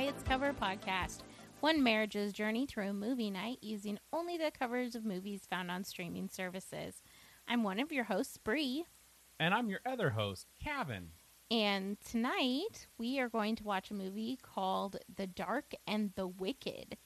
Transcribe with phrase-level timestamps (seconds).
[0.00, 1.20] Its Cover podcast,
[1.60, 5.84] one marriage's journey through a movie night using only the covers of movies found on
[5.84, 7.02] streaming services.
[7.48, 8.84] I'm one of your hosts, Bree,
[9.40, 11.08] And I'm your other host, Kevin.
[11.50, 16.96] and tonight we are going to watch a movie called The Dark and the Wicked.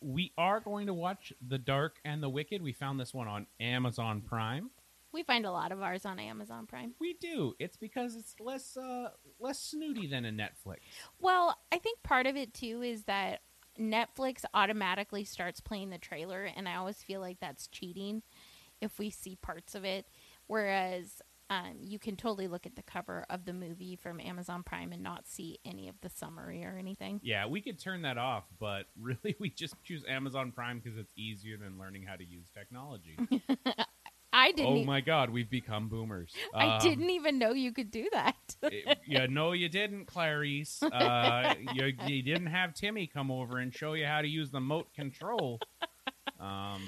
[0.00, 2.60] We are going to watch The Dark and the Wicked.
[2.62, 4.70] We found this one on Amazon Prime.
[5.12, 6.94] We find a lot of ours on Amazon Prime.
[7.00, 7.54] We do.
[7.58, 10.78] It's because it's less uh less snooty than a Netflix.
[11.20, 13.40] Well, I think part of it too is that
[13.78, 18.22] Netflix automatically starts playing the trailer, and I always feel like that's cheating
[18.80, 20.06] if we see parts of it.
[20.46, 21.22] Whereas
[21.52, 25.02] um, you can totally look at the cover of the movie from Amazon Prime and
[25.02, 27.20] not see any of the summary or anything.
[27.22, 31.12] Yeah, we could turn that off, but really we just choose Amazon Prime because it's
[31.16, 33.18] easier than learning how to use technology.
[34.32, 34.66] I didn't.
[34.72, 36.32] oh my god, we've become boomers.
[36.54, 38.36] I Um, didn't even know you could do that.
[38.62, 40.82] it- yeah, no, you didn't, Clarice.
[40.82, 44.60] Uh, you, you didn't have Timmy come over and show you how to use the
[44.60, 45.60] moat control.
[46.40, 46.82] Um,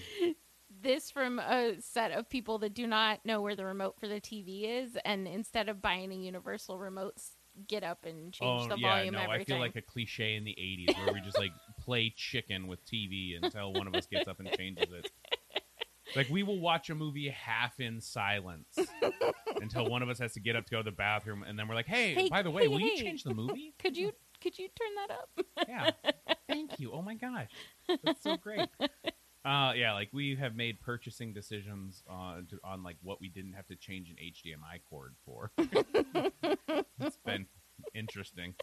[0.83, 4.21] this from a set of people that do not know where the remote for the
[4.21, 7.15] TV is, and instead of buying a universal remote,
[7.69, 9.61] get up and change oh the yeah, volume no, every I feel time.
[9.61, 11.53] like a cliche in the '80s where we just like
[11.85, 15.11] play chicken with TV until one of us gets up and changes it.
[16.17, 18.79] Like we will watch a movie half in silence
[19.61, 21.69] until one of us has to get up to go to the bathroom, and then
[21.69, 23.03] we're like, "Hey, Hey, by the way, hey, will you hey.
[23.03, 25.67] change the movie?" Could you could you turn that up?
[25.69, 26.13] yeah.
[26.49, 26.93] Thank you.
[26.93, 27.51] Oh my gosh,
[28.05, 28.69] that's so great.
[29.47, 33.53] Uh, yeah, like we have made purchasing decisions on to, on like what we didn't
[33.53, 35.51] have to change an HDMI cord for.
[36.99, 37.45] it's been
[37.95, 38.55] interesting.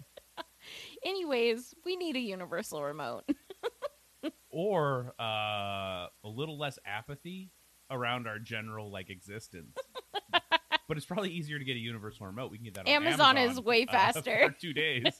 [1.05, 3.29] Anyways, we need a universal remote.
[4.49, 7.49] Or uh, a little less apathy
[7.89, 9.77] around our general like existence.
[10.87, 12.51] but it's probably easier to get a universal remote.
[12.51, 14.49] We can get that on Amazon Amazon, is way uh, faster.
[14.49, 15.19] for two days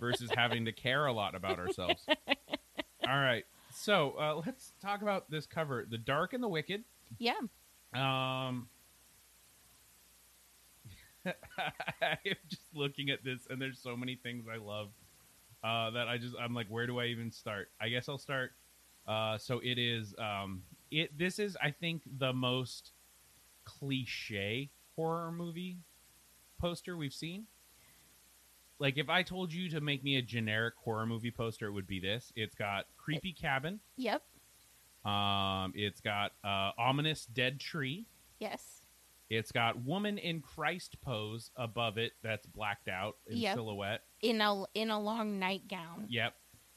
[0.00, 2.06] versus having to care a lot about ourselves.
[3.06, 6.84] All right, so uh, let's talk about this cover: "The Dark and the Wicked."
[7.18, 7.34] yeah.
[7.92, 8.68] Um,
[11.26, 12.16] I'm
[12.48, 14.88] just looking at this, and there's so many things I love
[15.62, 17.70] uh, that I just I'm like, where do I even start?
[17.80, 18.52] I guess I'll start.
[19.06, 20.14] Uh, so it is.
[20.18, 22.92] Um, it this is I think the most
[23.64, 25.78] cliche horror movie
[26.60, 27.46] poster we've seen.
[28.78, 31.86] Like if I told you to make me a generic horror movie poster, it would
[31.86, 32.32] be this.
[32.34, 33.80] It's got creepy cabin.
[33.96, 34.22] Yep.
[35.04, 38.06] Um, it's got uh, ominous dead tree.
[38.38, 38.79] Yes.
[39.30, 43.54] It's got woman in Christ pose above it that's blacked out in Yep.
[43.54, 44.02] silhouette.
[44.22, 46.06] In a in a long nightgown.
[46.08, 46.34] Yep.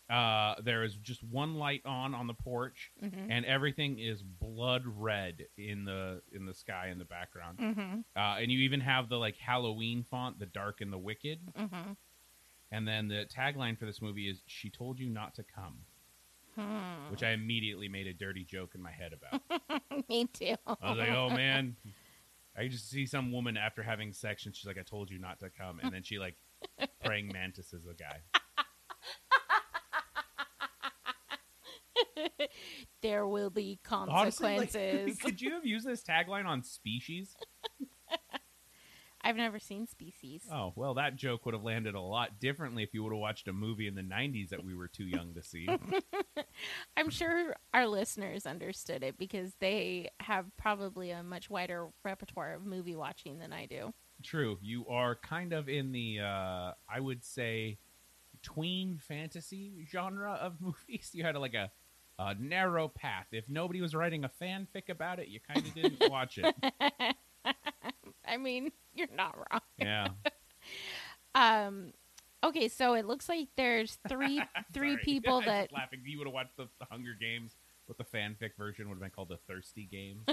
[0.09, 3.31] Uh, there is just one light on on the porch, Mm-hmm.
[3.31, 7.58] and everything is blood red in the in the sky in the background.
[7.58, 8.00] Mm-hmm.
[8.16, 11.40] Uh, and you even have the like Halloween font, the dark and the wicked.
[11.58, 11.94] Mm-hmm.
[12.72, 15.80] And then the tagline for this movie is "She told you not to come,"
[16.56, 17.09] Hmm.
[17.09, 19.41] which I immediately made a dirty joke in my head about.
[20.09, 20.56] Me too.
[20.68, 21.75] I was like, oh man.
[22.56, 25.40] I just see some woman after having sex and she's like, I told you not
[25.40, 25.80] to come.
[25.81, 26.36] And then she like
[27.03, 28.19] praying mantis is a guy.
[33.02, 35.19] there will be Honestly, like, consequences.
[35.19, 37.36] could you have used this tagline on species?
[39.23, 40.44] I've never seen Species.
[40.51, 43.47] Oh, well, that joke would have landed a lot differently if you would have watched
[43.47, 45.67] a movie in the 90s that we were too young to see.
[46.97, 52.66] I'm sure our listeners understood it because they have probably a much wider repertoire of
[52.66, 53.94] movie watching than I do.
[54.23, 54.57] True.
[54.61, 57.78] You are kind of in the, uh, I would say,
[58.41, 61.11] tween fantasy genre of movies.
[61.13, 61.72] You had like a,
[62.19, 63.28] a narrow path.
[63.31, 66.53] If nobody was writing a fanfic about it, you kind of didn't watch it.
[68.25, 69.61] I mean, you're not wrong.
[69.78, 70.07] Yeah.
[71.35, 71.94] Um,
[72.44, 74.39] okay, so it looks like there's three
[74.72, 76.02] three people that laughing.
[76.05, 77.55] You would have watched the, the Hunger Games,
[77.87, 80.28] but the fanfic version would have been called the Thirsty Games.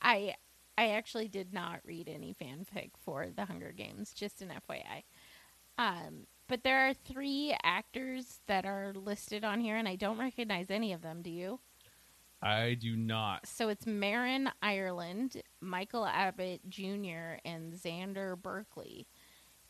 [0.00, 0.34] I
[0.78, 5.02] I actually did not read any fanfic for the Hunger Games, just an FYI.
[5.76, 10.70] Um, but there are three actors that are listed on here, and I don't recognize
[10.70, 11.22] any of them.
[11.22, 11.60] Do you?
[12.42, 13.46] I do not.
[13.46, 19.06] So it's Marin Ireland, Michael Abbott Jr., and Xander Berkeley.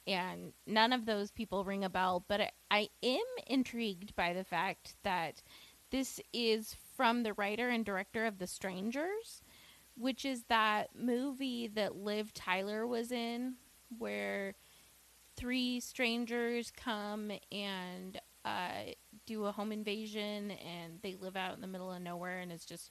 [0.07, 4.45] And none of those people ring a bell, but I, I am intrigued by the
[4.45, 5.43] fact that
[5.91, 9.43] this is from the writer and director of The Strangers,
[9.97, 13.57] which is that movie that Liv Tyler was in,
[13.99, 14.55] where
[15.37, 18.93] three strangers come and uh,
[19.27, 22.65] do a home invasion and they live out in the middle of nowhere and it's
[22.65, 22.91] just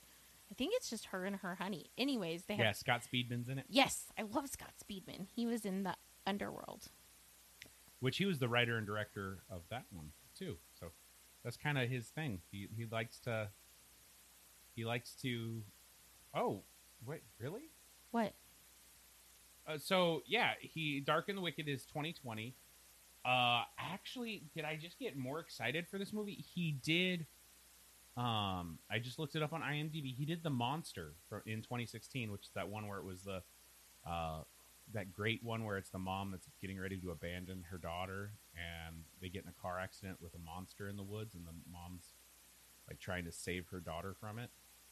[0.51, 1.91] I think it's just her and her honey.
[1.97, 3.65] Anyways, they have Yeah, Scott Speedman's in it.
[3.69, 5.27] Yes, I love Scott Speedman.
[5.35, 5.95] He was in the
[6.25, 6.87] Underworld.
[7.99, 10.57] which he was the writer and director of that one too.
[10.79, 10.87] So
[11.43, 12.41] that's kind of his thing.
[12.51, 13.49] He he likes to
[14.75, 15.63] he likes to.
[16.33, 16.61] Oh
[17.05, 17.69] wait, really?
[18.11, 18.33] What?
[19.67, 22.55] Uh, so yeah, he Dark and the Wicked is 2020.
[23.25, 26.43] Uh, actually, did I just get more excited for this movie?
[26.53, 27.25] He did.
[28.17, 30.15] Um, I just looked it up on IMDb.
[30.15, 33.41] He did the Monster for, in 2016, which is that one where it was the,
[34.07, 34.39] uh,
[34.93, 39.03] that great one where it's the mom that's getting ready to abandon her daughter, and
[39.21, 42.13] they get in a car accident with a monster in the woods, and the mom's
[42.89, 44.49] like trying to save her daughter from it.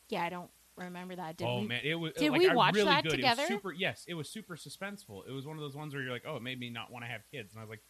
[0.10, 1.38] Yeah, I don't remember that.
[1.38, 1.68] Did oh we?
[1.68, 2.14] man, it was.
[2.14, 3.12] did like, we watch really that good.
[3.14, 3.42] together?
[3.42, 3.74] It was super.
[3.74, 5.28] Yes, it was super suspenseful.
[5.28, 7.04] It was one of those ones where you're like, oh, it made me not want
[7.04, 7.82] to have kids, and I was like,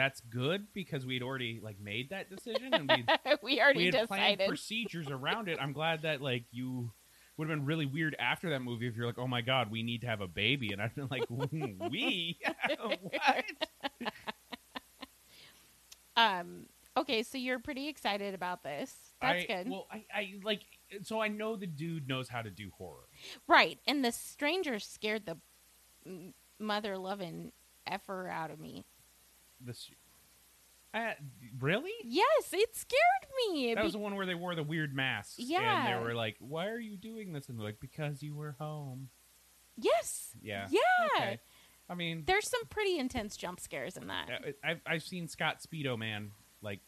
[0.00, 3.04] that's good because we'd already like made that decision and we
[3.42, 4.48] we already we had planned decided.
[4.48, 5.58] procedures around it.
[5.60, 6.90] I'm glad that like you
[7.36, 9.82] would have been really weird after that movie if you're like, oh my god, we
[9.82, 11.24] need to have a baby, and I've been like,
[11.90, 12.38] we
[13.02, 13.44] what?
[16.16, 16.66] um.
[16.96, 18.92] Okay, so you're pretty excited about this.
[19.22, 20.62] That's I, good, Well, I, I like
[21.02, 23.06] so I know the dude knows how to do horror.
[23.46, 23.78] right?
[23.86, 25.36] And the stranger scared the
[26.58, 27.52] mother loving
[27.86, 28.84] effer out of me.
[29.60, 29.90] This,
[30.94, 31.12] uh,
[31.58, 31.90] really?
[32.04, 33.74] Yes, it scared me.
[33.74, 35.34] That was the one where they wore the weird masks.
[35.38, 35.86] Yeah.
[35.86, 37.48] And they were like, why are you doing this?
[37.48, 39.08] And they're like, because you were home.
[39.76, 40.66] yes, Yeah.
[40.70, 40.80] yeah.
[41.16, 41.40] Okay.
[41.88, 44.30] I mean, There's some pretty intense jump scares in that.
[44.62, 46.30] I've, I've seen Scott Speedo Man,
[46.62, 46.80] like,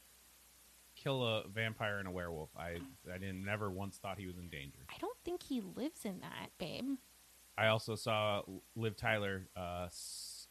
[0.94, 2.50] kill a vampire and a werewolf.
[2.56, 2.76] I,
[3.12, 4.78] I didn't, never once thought he was in danger.
[4.88, 6.98] I don't think he lives in that, babe.
[7.58, 8.42] I also saw
[8.76, 9.88] Liv Tyler uh,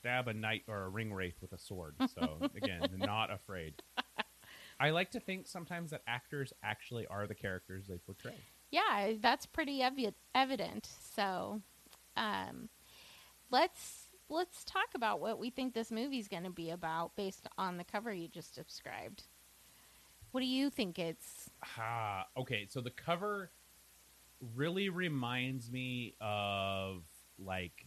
[0.02, 1.96] stab a knight or a ring wraith with a sword.
[2.16, 3.76] So, again, not afraid.
[4.80, 8.36] I like to think sometimes that actors actually are the characters they portray.
[8.72, 10.90] Yeah, that's pretty evi- evident.
[11.14, 11.62] So,
[12.18, 12.70] um,
[13.52, 17.78] let's let's talk about what we think this movie's going to be about based on
[17.78, 19.24] the cover you just described.
[20.32, 21.50] What do you think it's?
[21.78, 22.66] Ah, okay.
[22.70, 23.52] So the cover
[24.56, 27.04] really reminds me of
[27.38, 27.86] like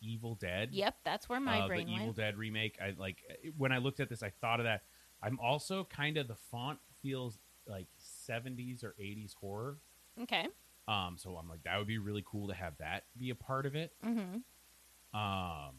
[0.00, 0.70] Evil Dead.
[0.72, 2.12] Yep, that's where my uh, brain the Evil.
[2.12, 2.78] Dead remake.
[2.80, 3.22] I like
[3.56, 4.82] when I looked at this, I thought of that.
[5.22, 7.86] I'm also kind of the font feels like
[8.28, 9.78] 70s or 80s horror.
[10.22, 10.46] Okay.
[10.88, 13.66] Um, so I'm like that would be really cool to have that be a part
[13.66, 13.92] of it.
[14.04, 14.36] Mm-hmm.
[15.18, 15.74] Um,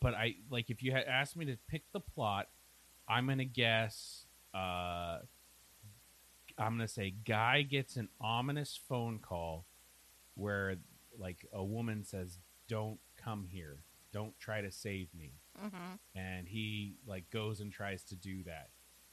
[0.00, 2.48] but I like if you had asked me to pick the plot,
[3.08, 4.26] I'm gonna guess.
[4.54, 5.18] Uh,
[6.58, 9.66] I'm gonna say guy gets an ominous phone call
[10.34, 10.76] where
[11.22, 12.38] like a woman says,
[12.68, 13.84] "Don't come here.
[14.12, 15.34] Don't try to save me."
[15.64, 15.94] Mm-hmm.
[16.18, 18.70] And he like goes and tries to do that,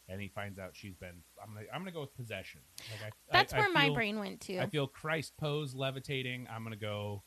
[0.09, 1.21] and he finds out she's been.
[1.41, 2.61] I'm gonna I'm gonna go with possession.
[3.03, 4.59] Like I, That's I- I where my feel- brain went too.
[4.59, 6.47] I feel Christ pose levitating.
[6.49, 7.23] I'm gonna go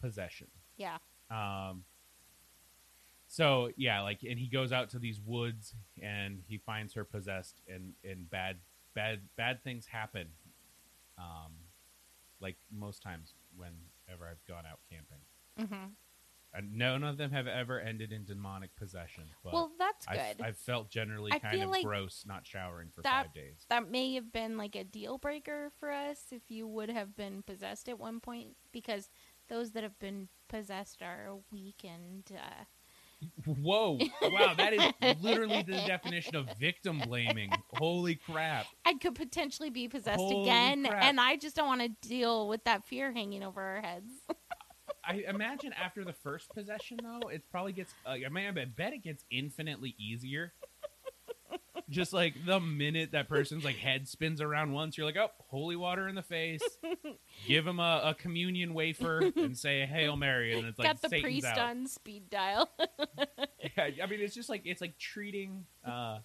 [0.00, 0.48] possession.
[0.76, 0.98] yeah.
[1.30, 1.84] Um,
[3.28, 7.60] so yeah, like, and he goes out to these woods and he finds her possessed,
[7.68, 8.58] and and bad,
[8.94, 10.28] bad, bad things happen.
[11.18, 11.52] Um,
[12.40, 13.34] like most times
[14.06, 15.18] whenever I've gone out camping,
[15.58, 15.88] Mm-hmm.
[16.52, 19.24] and none of them have ever ended in demonic possession.
[19.42, 20.44] Well, that's I've, good.
[20.44, 23.64] I've felt generally I kind feel of like gross not showering for that- five days.
[23.70, 27.42] that may have been like a deal breaker for us if you would have been
[27.42, 29.08] possessed at one point because
[29.48, 32.64] those that have been possessed are weak and uh,
[33.44, 33.98] Whoa!
[34.22, 37.50] Wow, that is literally the definition of victim blaming.
[37.74, 38.66] Holy crap!
[38.84, 41.04] I could potentially be possessed Holy again, crap.
[41.04, 44.10] and I just don't want to deal with that fear hanging over our heads.
[45.04, 47.94] I imagine after the first possession, though, it probably gets.
[48.04, 50.52] Uh, I mean, I bet it gets infinitely easier.
[51.88, 55.76] Just like the minute that person's like head spins around once, you're like, "Oh, holy
[55.76, 56.60] water in the face!"
[57.46, 61.02] Give him a, a communion wafer and say a hail mary, and it's like Got
[61.02, 61.58] the Satan's priest out.
[61.58, 62.68] on speed dial.
[63.76, 65.64] Yeah, I mean, it's just like it's like treating.
[65.84, 66.18] uh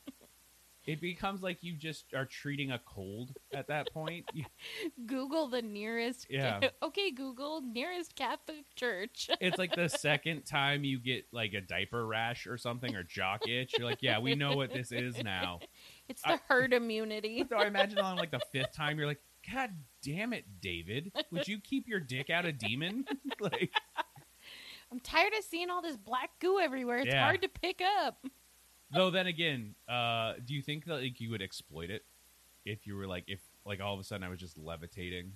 [0.86, 4.26] It becomes like you just are treating a cold at that point.
[5.06, 6.26] Google the nearest.
[6.30, 6.60] Yeah.
[6.84, 9.30] okay, Google nearest Catholic church.
[9.42, 13.48] it's like the second time you get like a diaper rash or something or jock
[13.48, 13.74] itch.
[13.78, 15.60] You're like, yeah, we know what this is now.
[16.10, 17.46] It's the I- herd immunity.
[17.48, 19.22] So I imagine on like the fifth time, you're like,
[19.54, 19.72] God
[20.04, 23.06] damn it, David, would you keep your dick out of demon?
[23.40, 23.72] like,
[24.92, 27.00] I'm tired of seeing all this black goo everywhere.
[27.00, 27.24] It's Yeah.
[27.24, 28.26] hard to pick up.
[28.94, 29.10] Though.
[29.10, 32.04] Then again, uh, do you think that like you would exploit it
[32.66, 35.34] if you were like if like all of a sudden I was just levitating?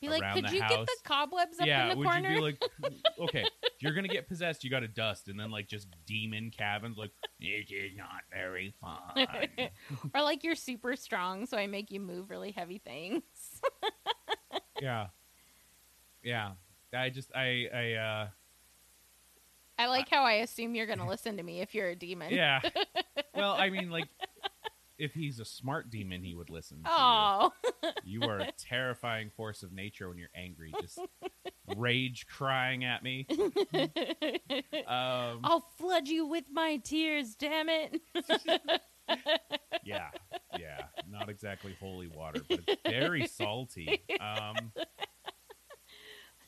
[0.00, 0.88] Be like, Around could the you get the house.
[1.04, 2.30] cobwebs up yeah, in the would corner?
[2.30, 2.62] you be like,
[3.20, 6.50] okay, if you're gonna get possessed, you got to dust, and then like just demon
[6.50, 9.28] cabins, like it is not very fun.
[10.14, 13.22] or like you're super strong, so I make you move really heavy things.
[14.82, 15.06] yeah,
[16.24, 16.52] yeah.
[16.92, 18.28] I just I I uh
[19.82, 22.32] I like how I assume you're going to listen to me if you're a demon.
[22.32, 22.60] Yeah.
[23.34, 24.06] well, I mean, like,
[24.96, 26.82] if he's a smart demon, he would listen.
[26.86, 27.50] Oh.
[28.04, 28.20] you.
[28.20, 31.00] you are a terrifying force of nature when you're angry, just
[31.76, 33.26] rage crying at me.
[34.86, 38.00] Um, I'll flood you with my tears, damn it.
[39.84, 40.10] yeah,
[40.58, 44.02] yeah, not exactly holy water, but it's very salty.
[44.20, 44.72] Um,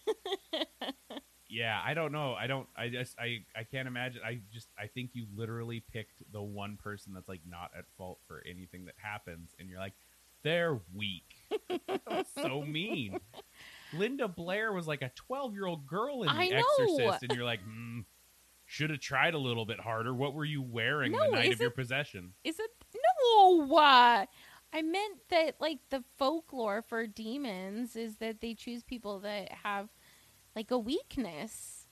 [1.54, 2.34] yeah, I don't know.
[2.34, 2.66] I don't.
[2.76, 3.16] I just.
[3.18, 3.44] I.
[3.56, 4.20] I can't imagine.
[4.26, 4.68] I just.
[4.78, 8.86] I think you literally picked the one person that's like not at fault for anything
[8.86, 9.94] that happens, and you're like,
[10.42, 11.36] they're weak.
[12.08, 13.18] That's so mean.
[13.94, 16.58] Linda Blair was like a 12 year old girl in The I know.
[16.80, 18.00] Exorcist, and you're like, hmm,
[18.66, 20.12] should have tried a little bit harder.
[20.14, 22.34] What were you wearing No, the night is of your it- possession?
[22.44, 23.74] Is it no?
[23.76, 24.26] Uh,
[24.72, 29.88] I meant that like the folklore for demons is that they choose people that have
[30.56, 31.86] like a weakness.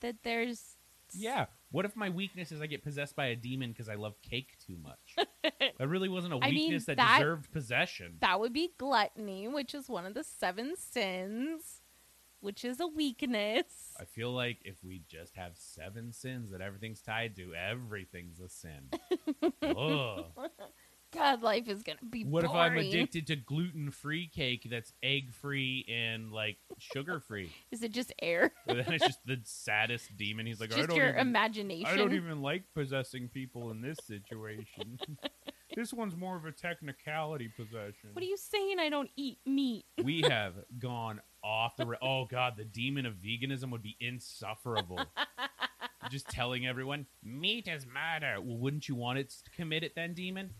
[0.00, 0.76] That there's
[1.12, 1.46] Yeah.
[1.70, 4.56] What if my weakness is I get possessed by a demon because I love cake
[4.64, 5.16] too much?
[5.78, 8.16] that really wasn't a I mean, weakness that, that- deserved possession.
[8.20, 11.80] that would be gluttony, which is one of the seven sins,
[12.40, 13.64] which is a weakness.
[13.98, 18.48] I feel like if we just have seven sins that everything's tied to, everything's a
[18.48, 18.90] sin.
[19.62, 20.24] Ugh.
[21.14, 22.24] God, life is gonna be.
[22.24, 27.52] What if I'm addicted to gluten free cake that's egg free and like sugar free?
[27.70, 28.52] Is it just air?
[28.66, 30.46] then it's just the saddest demon.
[30.46, 31.86] He's like, I just don't your even, imagination.
[31.86, 34.98] I don't even like possessing people in this situation.
[35.76, 38.10] this one's more of a technicality possession.
[38.12, 38.76] What are you saying?
[38.80, 39.84] I don't eat meat.
[40.02, 41.86] we have gone off the.
[41.86, 45.00] Ra- oh God, the demon of veganism would be insufferable.
[46.10, 48.40] Just telling everyone meat is murder.
[48.40, 50.50] Well, wouldn't you want it to commit it then, demon?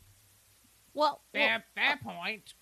[0.94, 2.54] Well, well, Fair, fair uh, point.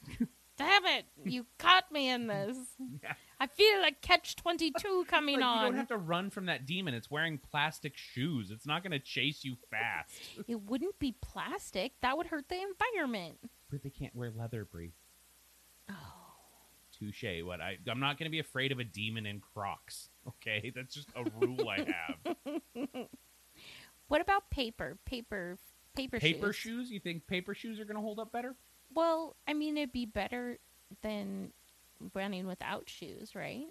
[0.56, 1.04] damn it!
[1.24, 2.56] You caught me in this.
[3.02, 3.12] Yeah.
[3.40, 6.64] I feel like Catch Twenty Two coming Like, you don't have to run from that
[6.66, 6.94] demon.
[6.94, 8.50] It's wearing plastic shoes.
[8.50, 10.12] It's not going to chase you fast.
[10.48, 11.92] It wouldn't be plastic.
[12.02, 13.38] That would hurt the environment.
[13.70, 14.92] But they can't wear leather, Bree.
[15.90, 15.94] Oh.
[16.98, 17.42] Touche.
[17.42, 20.10] What I I'm not going to be afraid of a demon in Crocs.
[20.28, 23.06] Okay, that's just a rule I have.
[24.08, 24.98] What about paper?
[25.06, 25.56] Paper,
[25.94, 26.88] paper, paper shoes.
[26.88, 26.90] shoes?
[26.90, 28.54] You think paper shoes are going to hold up better?
[28.94, 30.58] Well, I mean, it'd be better
[31.02, 31.52] than
[32.14, 33.66] running without shoes, right?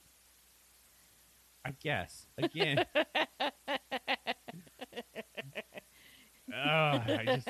[1.63, 2.25] I guess.
[2.37, 2.85] Again.
[7.25, 7.47] Just.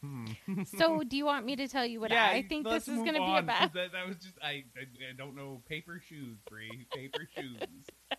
[0.00, 0.26] hmm.
[0.64, 3.14] so, do you want me to tell you what Yeah, I think this is going
[3.14, 3.74] to be about?
[3.74, 4.86] That, that was just I, I.
[5.10, 6.86] I don't know paper shoes, Bree.
[6.94, 7.58] Paper shoes.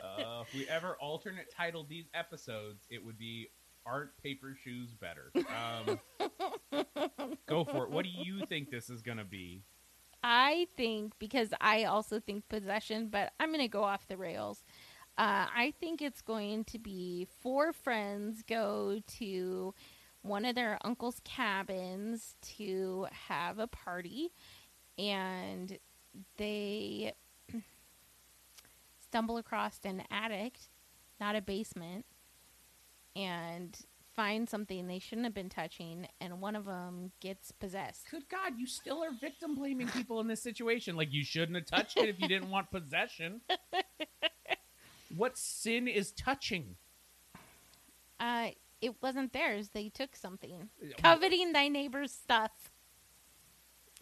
[0.00, 3.48] Uh, if we ever alternate titled these episodes, it would be
[3.86, 6.00] "Aren't Paper Shoes Better?" Um,
[7.46, 7.90] go for it.
[7.90, 9.62] What do you think this is going to be?
[10.22, 14.64] I think because I also think possession, but I'm going to go off the rails.
[15.18, 19.74] Uh, I think it's going to be four friends go to
[20.22, 24.32] one of their uncle's cabins to have a party,
[24.98, 25.78] and
[26.38, 27.12] they
[29.00, 30.58] stumble across an attic,
[31.20, 32.06] not a basement,
[33.16, 33.76] and
[34.14, 38.10] find something they shouldn't have been touching, and one of them gets possessed.
[38.10, 40.96] Good God, you still are victim blaming people in this situation.
[40.96, 43.40] Like you shouldn't have touched it if you didn't want possession.
[45.16, 46.74] What sin is touching?
[48.18, 48.48] Uh,
[48.80, 49.68] it wasn't theirs.
[49.72, 50.70] They took something.
[51.00, 52.50] Coveting thy neighbor's stuff.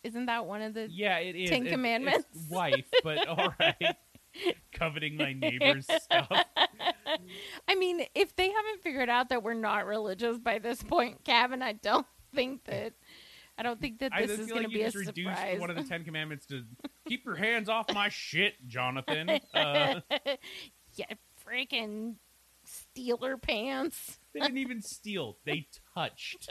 [0.03, 0.89] Isn't that one of the?
[0.91, 1.51] Yeah, it is.
[1.51, 2.27] Ten It's- Commandments.
[2.51, 3.97] Wife, but all right.
[4.73, 6.31] Coveting my neighbor's stuff.
[7.69, 11.63] I mean, if they haven't figured out that we're not religious by this point, Kevin,
[11.63, 12.93] I don't think that.
[13.59, 15.61] I don't think that this is going like to be a surprise.
[15.61, 16.65] one of the Ten Commandments to
[17.09, 19.29] keep your hands off my shit, Jonathan.
[19.55, 20.01] Uh,
[20.95, 21.07] yeah,
[21.47, 22.15] freaking
[22.65, 24.19] stealer pants.
[24.33, 26.51] they didn't even steal; they touched.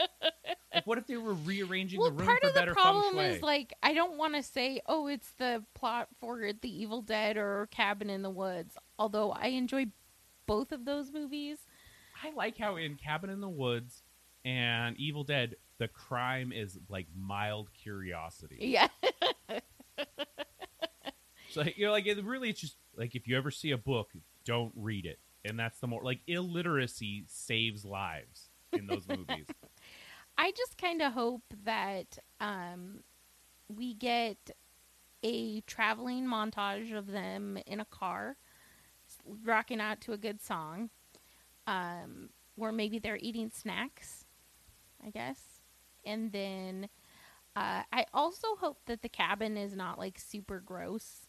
[0.73, 2.83] Like, what if they were rearranging Well, the room part for of the better feng
[2.83, 7.01] problem is like I don't want to say, oh, it's the plot for The Evil
[7.01, 8.77] Dead or Cabin in the Woods.
[8.97, 9.87] Although I enjoy
[10.51, 11.60] both of those movies.
[12.22, 14.03] I like how in Cabin in the Woods
[14.43, 18.58] and Evil Dead, the crime is like mild curiosity.
[18.60, 18.89] Yeah,
[21.51, 24.12] So you're like, it really, it's just like if you ever see a book,
[24.46, 29.48] don't read it, and that's the more like illiteracy saves lives in those movies.
[30.38, 33.03] I just kind of hope that um,
[33.67, 34.38] we get
[35.24, 38.38] a traveling montage of them in a car,
[39.45, 40.89] rocking out to a good song,
[41.67, 44.25] um, or maybe they're eating snacks,
[45.05, 45.41] I guess.
[46.05, 46.89] And then
[47.55, 51.27] uh, I also hope that the cabin is not like super gross.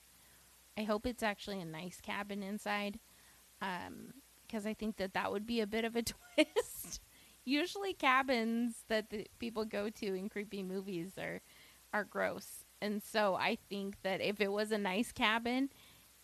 [0.78, 2.98] I hope it's actually a nice cabin inside.
[3.60, 6.02] because I think that that would be a bit of a
[6.36, 7.00] twist.
[7.44, 9.06] Usually, cabins that
[9.38, 11.40] people go to in creepy movies are
[11.92, 15.70] are gross, and so I think that if it was a nice cabin,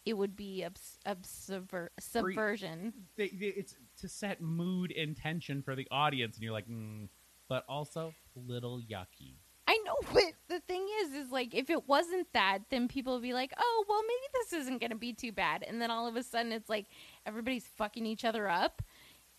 [0.05, 2.93] it would be obs- obsver- subversion.
[3.17, 7.09] They, they, it's to set mood and tension for the audience, and you're like, mm,
[7.49, 9.35] but also a little yucky.
[9.67, 13.23] I know, but the thing is, is like if it wasn't that, then people would
[13.23, 16.09] be like, "Oh, well, maybe this isn't going to be too bad," and then all
[16.09, 16.87] of a sudden, it's like
[17.27, 18.83] everybody's fucking each other up,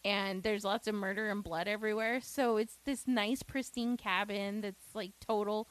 [0.05, 2.21] and there's lots of murder and blood everywhere.
[2.21, 5.67] So it's this nice, pristine cabin that's like total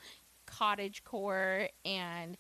[0.47, 2.37] cottage core, and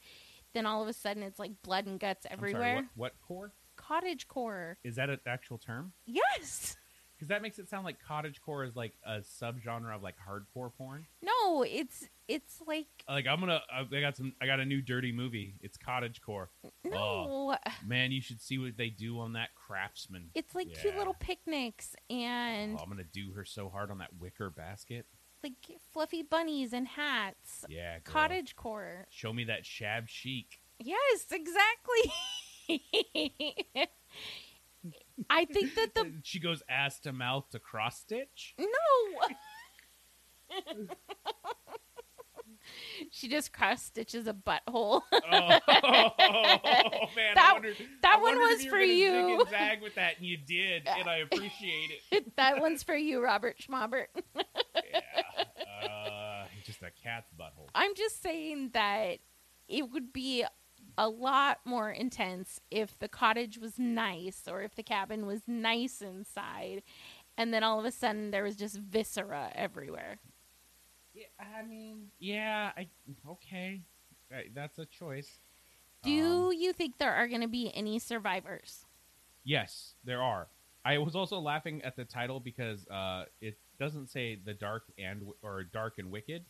[0.54, 2.74] then all of a sudden, it's like blood and guts I'm sorry, everywhere.
[2.76, 3.52] what, what core?
[3.76, 5.92] Cottage core, Is that an actual term?
[6.06, 6.76] yes.
[7.16, 10.72] Because that makes it sound like cottage core is like a subgenre of like hardcore
[10.72, 11.04] porn.
[11.20, 14.64] No, it's it's like uh, Like I'm gonna, I I got some, I got a
[14.64, 15.54] new dirty movie.
[15.60, 16.48] It's cottage core.
[16.84, 17.56] no.
[17.84, 20.30] Man, you should see what they do on that craftsman.
[20.36, 20.98] It's like cute Yeah.
[21.00, 25.04] little picnics oh, and Oh, I'm gonna do her so hard on that wicker basket.
[25.42, 25.52] Like
[25.92, 27.64] fluffy bunnies and hats.
[27.68, 28.12] Yeah, girl.
[28.12, 29.06] Cottage core.
[29.10, 30.60] Show me that shab chic.
[30.80, 32.12] Yes, exactly.
[35.30, 38.54] I think that the she goes ass to mouth to cross stitch.
[38.58, 38.66] no.
[43.10, 45.02] she just cross stitches a butthole.
[45.12, 45.60] Oh, man,
[47.34, 49.44] That- I wondered, that one was you for you.
[49.50, 52.36] Zag with that, and you did, and I appreciate it.
[52.36, 54.06] that one's for you, Robert Schmaubert.
[54.36, 55.00] Yeah,
[56.68, 57.68] just a cat's butthole.
[57.74, 59.18] I'm just saying that
[59.68, 60.44] it would be
[60.96, 66.00] a lot more intense if the cottage was nice or if the cabin was nice
[66.02, 66.82] inside
[67.36, 70.18] and then all of a sudden there was just viscera everywhere.
[71.14, 72.88] Yeah, I mean, yeah, I
[73.28, 73.80] okay,
[74.54, 75.38] that's a choice.
[76.02, 78.84] Do Um, you think there are going to be any survivors?
[79.44, 80.48] Yes, there are.
[80.84, 85.22] I was also laughing at the title because uh, it doesn't say the dark and
[85.42, 86.44] or dark and wicked.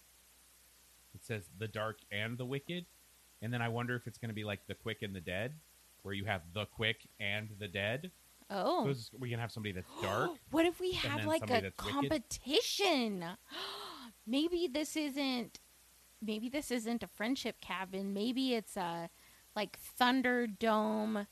[1.15, 2.87] It says the dark and the wicked,
[3.43, 5.55] and then I wonder if it's going to be like the quick and the dead,
[6.03, 8.11] where you have the quick and the dead.
[8.51, 8.85] Oh.
[8.85, 10.31] So is- we're gonna have somebody that's dark.
[10.51, 13.25] what if we have like a competition?
[14.27, 15.61] maybe this isn't
[16.21, 18.13] maybe this isn't a friendship cabin.
[18.13, 19.11] Maybe it's a
[19.55, 21.27] like Thunderdome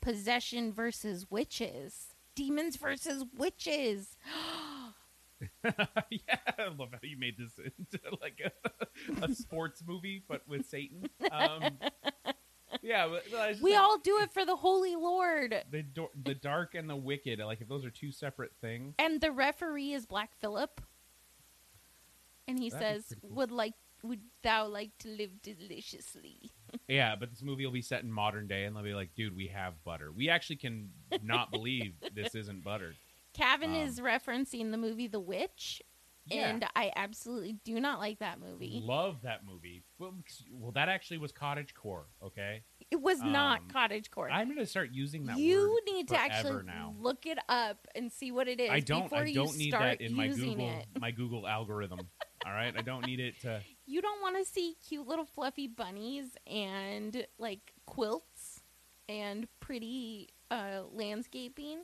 [0.00, 2.14] possession versus witches.
[2.34, 4.16] Demons versus witches.
[5.64, 8.79] yeah, I love how you made this into like a,
[9.22, 11.08] a sports movie, but with Satan.
[11.30, 11.78] Um,
[12.82, 15.54] yeah, but, but we all do it for the Holy Lord.
[15.70, 17.38] the do- the dark and the wicked.
[17.40, 18.94] Like if those are two separate things.
[18.98, 20.80] And the referee is Black Phillip.
[22.48, 23.30] And he That'd says, cool.
[23.36, 26.50] "Would like would thou like to live deliciously?"
[26.88, 29.36] Yeah, but this movie will be set in modern day, and they'll be like, "Dude,
[29.36, 30.10] we have butter.
[30.12, 30.90] We actually can
[31.22, 32.94] not believe this isn't butter."
[33.32, 35.82] Kevin Um, is referencing the movie The Witch,
[36.26, 38.80] Yeah, and I absolutely do not like that movie.
[38.84, 39.82] love that movie.
[39.98, 40.14] Well,
[40.52, 42.06] well, that actually was cottage core.
[42.22, 44.30] Okay, It was not Um, cottage core.
[44.30, 45.38] I'm gonna start using that.
[45.38, 46.94] you need to actually now.
[46.98, 49.04] look it up and see what it is I don't.
[49.04, 50.86] before I don't you need start that in my Google it.
[51.00, 52.00] my Google algorithm.
[52.46, 53.60] All right, I don't need it to.
[53.86, 58.62] You don't want to see cute little fluffy bunnies and like quilts
[59.08, 61.80] and pretty uh, landscaping.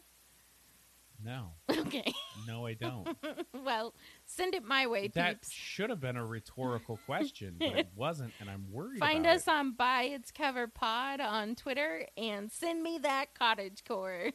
[1.24, 2.12] No, Okay,
[2.46, 3.09] no, I don't.
[3.64, 3.94] well,
[4.26, 5.50] send it my way, that peeps.
[5.50, 9.00] should have been a rhetorical question, but it wasn't, and I'm worried.
[9.00, 14.31] Find us on Buy Its Cover Pod on Twitter and send me that cottage core.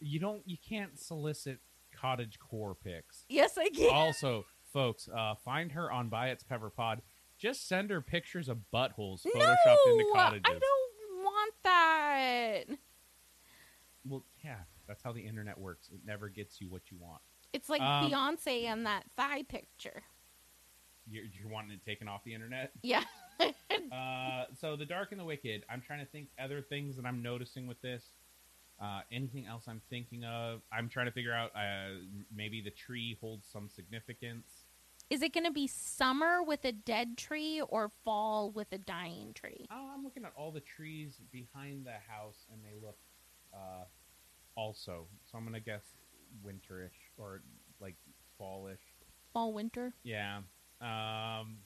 [0.00, 0.42] You don't.
[0.46, 1.60] You can't solicit
[1.98, 3.24] cottage core pics.
[3.28, 3.90] yes, I can.
[3.92, 7.00] also, folks, uh, find her on Buy Its Cover Pod.
[7.38, 10.42] Just send her pictures of buttholes no, photoshopped into cottages.
[10.44, 10.83] I don't
[11.44, 12.76] want that.
[14.08, 15.88] Well, yeah, that's how the internet works.
[15.92, 17.22] It never gets you what you want.
[17.52, 20.02] It's like Um, Beyonce and that thigh picture.
[21.08, 22.72] You're, you're wanting it taken off the internet.
[22.82, 23.04] Yeah.
[23.92, 25.64] Uh, so the dark and the wicked.
[25.68, 28.02] I'm trying to think other things that I'm noticing with this.
[28.80, 30.62] Uh, anything else I'm thinking of?
[30.72, 31.50] I'm trying to figure out.
[31.54, 32.00] Uh,
[32.34, 34.63] maybe the tree holds some significance.
[35.10, 39.32] Is it going to be summer with a dead tree or fall with a dying
[39.34, 39.66] tree?
[39.70, 42.96] Oh, I'm looking at all the trees behind the house, and they look
[43.52, 43.84] uh,
[44.56, 45.06] also.
[45.30, 45.84] So I'm gonna guess
[46.44, 47.42] winterish or
[47.80, 47.96] like
[48.38, 48.80] fallish.
[49.32, 49.94] Fall, winter?
[50.04, 50.38] Yeah.
[50.80, 51.58] Um,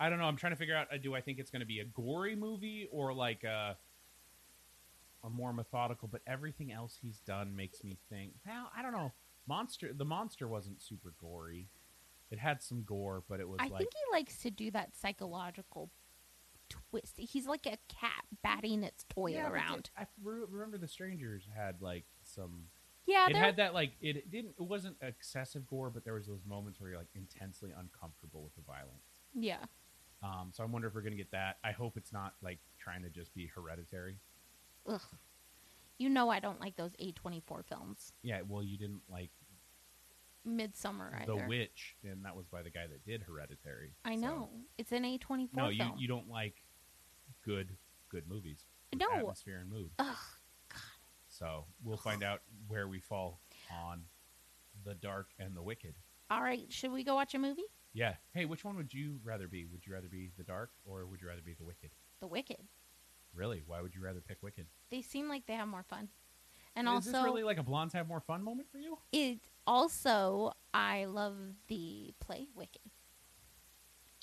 [0.00, 0.24] I don't know.
[0.26, 0.88] I'm trying to figure out.
[0.92, 3.76] Uh, do I think it's going to be a gory movie or like a
[5.24, 6.08] a more methodical?
[6.08, 8.32] But everything else he's done makes me think.
[8.46, 9.12] Well, I don't know.
[9.48, 9.92] Monster.
[9.96, 11.68] The monster wasn't super gory.
[12.30, 14.94] It had some gore, but it was I like think he likes to do that
[14.96, 15.90] psychological
[16.68, 17.14] twist.
[17.16, 19.90] He's like a cat batting its toy Yeah, around.
[19.96, 22.64] I re- remember the Strangers had like some.
[23.06, 24.54] Yeah, it had that like it didn't.
[24.58, 28.54] It wasn't excessive gore, but there was those moments where you're like intensely uncomfortable with
[28.54, 29.22] the violence.
[29.34, 29.64] yeah.
[30.20, 31.58] Um, so I wonder if we're gonna get that.
[31.64, 34.16] I hope it's not like trying to just be hereditary.
[34.86, 35.00] Ugh.
[35.96, 38.12] You know I don't like those A24 films.
[38.22, 39.30] Yeah, well, you didn't like
[40.46, 41.36] Midsommar The.
[41.48, 43.92] Witch, and that was by the guy that did Hereditary.
[44.04, 44.50] I so- know.
[44.78, 46.64] It's an A24 No, you you don't like
[47.44, 47.76] good
[48.08, 48.64] good movies.
[48.94, 49.06] No.
[49.12, 49.90] atmosphere and mood.
[49.98, 50.16] Ugh.
[50.70, 50.80] God.
[51.28, 53.40] So we'll find out where we fall
[53.84, 54.04] on
[54.84, 55.94] the dark and the wicked.
[56.30, 57.64] All right, should we go watch a movie?
[57.92, 58.14] Yeah.
[58.32, 59.64] Hey, which one would you rather be?
[59.66, 61.90] Would you rather be the dark or would you rather be the wicked?
[62.20, 62.58] The Wicked.
[63.34, 63.62] Really?
[63.66, 64.66] Why would you rather pick wicked?
[64.90, 66.08] They seem like they have more fun.
[66.78, 68.98] And Is also this really like a blondes have more fun moment for you?
[69.10, 71.34] it also I love
[71.66, 72.82] the play Wicked.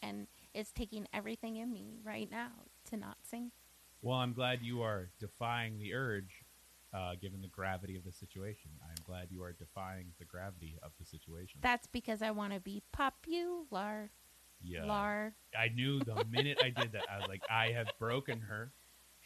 [0.01, 2.51] And it's taking everything in me right now
[2.89, 3.51] to not sing.
[4.01, 6.43] Well, I'm glad you are defying the urge,
[6.93, 8.69] uh, given the gravity of the situation.
[8.83, 11.59] I'm glad you are defying the gravity of the situation.
[11.61, 14.11] That's because I want to be popular.
[14.63, 14.85] yeah.
[14.85, 15.33] Lar.
[15.57, 18.71] I knew the minute I did that, I was like, I have broken her.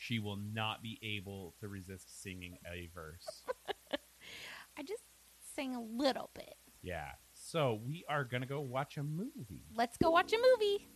[0.02, 3.44] She will not be able to resist singing a verse.
[4.78, 5.04] I just
[5.56, 6.56] sang a little bit.
[6.82, 7.10] Yeah.
[7.34, 9.66] So we are gonna go watch a movie.
[9.76, 10.88] Let's go watch a movie.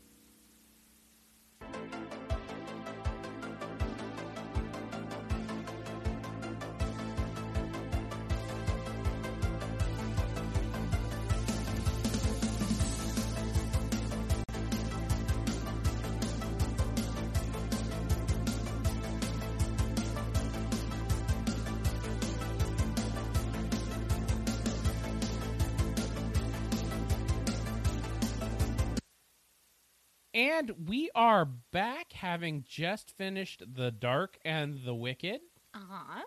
[30.44, 35.40] And we are back, having just finished The Dark and the Wicked.
[35.74, 36.22] Uh huh.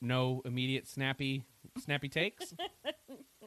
[0.00, 1.44] No immediate snappy,
[1.78, 2.52] snappy takes.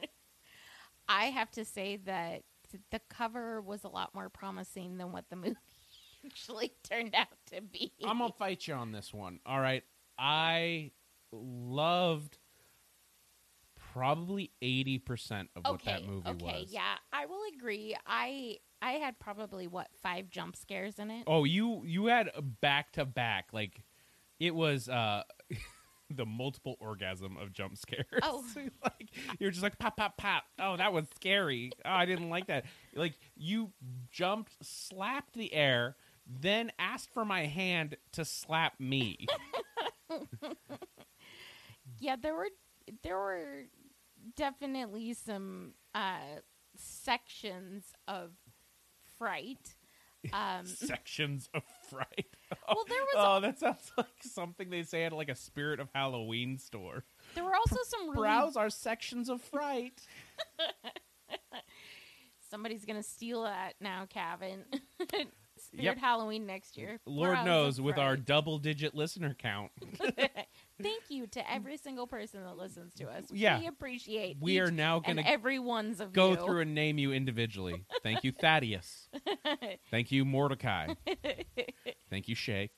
[1.08, 2.44] I have to say that
[2.90, 5.56] the cover was a lot more promising than what the movie
[6.24, 7.92] actually turned out to be.
[8.02, 9.40] I'm gonna fight you on this one.
[9.44, 9.82] All right,
[10.18, 10.92] I
[11.30, 12.38] loved
[13.92, 16.54] probably eighty percent of what that movie okay, was.
[16.54, 17.96] Okay, yeah, I will agree.
[18.06, 21.24] I I had probably what five jump scares in it.
[21.26, 23.82] Oh, you you had back to back like
[24.38, 25.22] it was uh
[26.10, 28.06] the multiple orgasm of jump scares.
[28.22, 28.44] Oh.
[28.84, 30.44] like you're just like pop pop pop.
[30.58, 31.72] Oh, that was scary.
[31.84, 32.64] Oh, I didn't like that.
[32.94, 33.72] Like you
[34.10, 39.26] jumped, slapped the air, then asked for my hand to slap me.
[42.00, 42.48] Yeah, there were
[43.02, 43.64] there were
[44.36, 46.18] definitely some uh,
[46.76, 48.30] sections of
[49.18, 49.74] fright.
[50.34, 52.26] Um, Sections of fright.
[52.68, 55.88] well, there was Oh, that sounds like something they say at like a Spirit of
[55.94, 57.04] Halloween store.
[57.34, 59.98] there were also some really Browse our sections of fright.
[62.50, 64.64] somebody's gonna steal that now, Kevin.
[65.08, 65.28] Spirit
[65.72, 65.98] Yep.
[65.98, 67.00] Halloween next year.
[67.06, 69.70] Lord Browse knows, with our double digit listener count.
[70.82, 73.24] Thank you to every single person that listens to us.
[73.32, 73.58] Yeah.
[73.58, 74.36] we appreciate.
[74.40, 76.36] We each are now and going to every one's of go you.
[76.36, 77.84] through and name you individually.
[78.02, 79.08] Thank you, Thaddeus.
[79.90, 80.94] Thank you, Mordecai.
[82.10, 82.70] Thank you, Shay.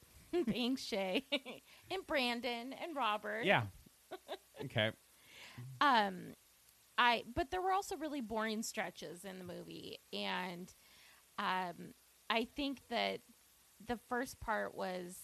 [0.47, 1.27] Thanks, Shay,
[1.91, 3.45] and Brandon and Robert.
[3.45, 3.65] Yeah.
[4.65, 4.91] Okay.
[5.81, 6.35] Um,
[6.97, 10.73] I but there were also really boring stretches in the movie, and
[11.39, 11.95] um,
[12.31, 13.21] I think that
[13.87, 15.17] the first part was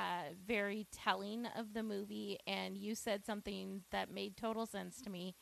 [0.00, 5.10] uh, very telling of the movie, and you said something that made total sense to
[5.10, 5.34] me.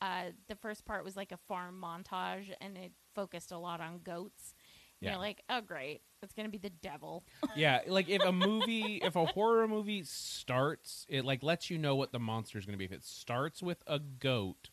[0.00, 4.00] Uh, the first part was like a farm montage, and it focused a lot on
[4.02, 4.54] goats.
[5.00, 5.10] Yeah.
[5.10, 7.24] You're like, oh great, it's gonna be the devil.
[7.54, 11.94] Yeah, like if a movie, if a horror movie starts, it like lets you know
[11.94, 12.84] what the monster is going to be.
[12.84, 14.70] If it starts with a goat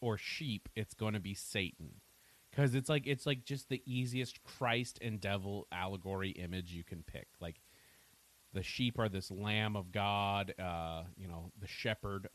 [0.00, 2.00] or sheep, it's going to be Satan.
[2.52, 7.02] Cuz it's like it's like just the easiest Christ and devil allegory image you can
[7.02, 7.28] pick.
[7.40, 7.60] Like
[8.52, 12.28] the sheep are this lamb of God, uh, you know, the shepherd,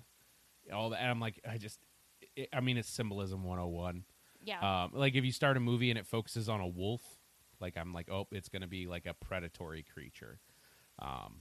[0.74, 1.02] all that.
[1.02, 1.80] And I'm like I just
[2.36, 4.04] it, I mean it's symbolism 101.
[4.44, 7.02] Yeah, Um, like if you start a movie and it focuses on a wolf,
[7.60, 10.40] like I'm like, oh, it's going to be like a predatory creature.
[10.98, 11.36] Um,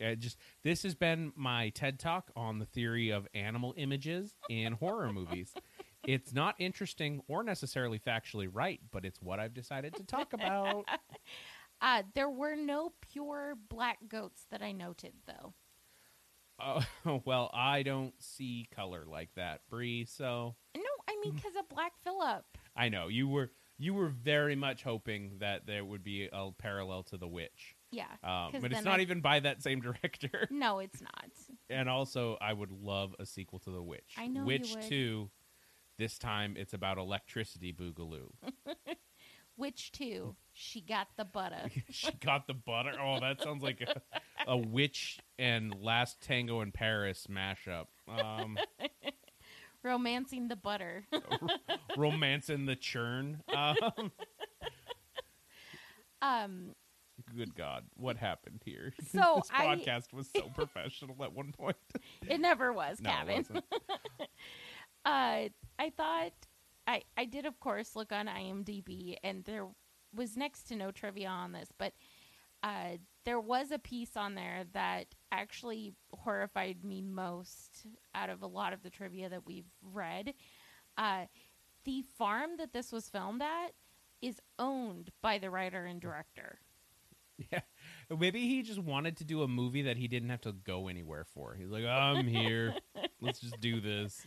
[0.00, 4.72] it just this has been my TED talk on the theory of animal images in
[4.74, 5.52] horror movies.
[6.06, 10.84] It's not interesting or necessarily factually right, but it's what I've decided to talk about.
[11.80, 15.54] uh, there were no pure black goats that I noted though.
[16.58, 16.82] uh,
[17.24, 20.04] well, I don't see color like that, Bree.
[20.06, 22.44] So No, I mean because of Black Phillip.
[22.76, 27.02] I know you were you were very much hoping that there would be a parallel
[27.04, 27.76] to The Witch.
[27.90, 28.06] Yeah.
[28.24, 30.48] Um, but it's not I- even by that same director.
[30.50, 31.30] No, it's not.
[31.68, 34.14] and also, I would love a sequel to The Witch.
[34.16, 34.84] I know you Witch would.
[34.84, 35.30] 2,
[35.98, 38.28] this time it's about electricity boogaloo.
[39.56, 40.36] Which two?
[40.52, 41.70] She got the butter.
[41.90, 42.92] she got the butter.
[43.00, 44.00] Oh, that sounds like a,
[44.46, 47.86] a witch and Last Tango in Paris mashup.
[48.08, 48.58] Um,
[49.82, 51.04] Romancing the butter.
[51.96, 53.42] romancing the churn.
[53.54, 54.10] Um,
[56.22, 56.74] um,
[57.34, 58.92] good God, what happened here?
[59.12, 61.76] So this I- podcast was so professional at one point.
[62.28, 63.46] it never was, no, Kevin.
[65.04, 66.32] uh, I thought
[66.86, 69.66] I I did of course look on IMDb and there
[70.14, 71.92] was next to no trivia on this, but
[72.62, 78.46] uh, there was a piece on there that actually horrified me most out of a
[78.46, 80.34] lot of the trivia that we've read.
[80.96, 81.26] Uh,
[81.84, 83.72] the farm that this was filmed at
[84.22, 86.58] is owned by the writer and director.
[87.52, 87.60] Yeah,
[88.18, 91.24] maybe he just wanted to do a movie that he didn't have to go anywhere
[91.24, 91.54] for.
[91.54, 92.74] He's like, I'm here.
[93.20, 94.24] Let's just do this.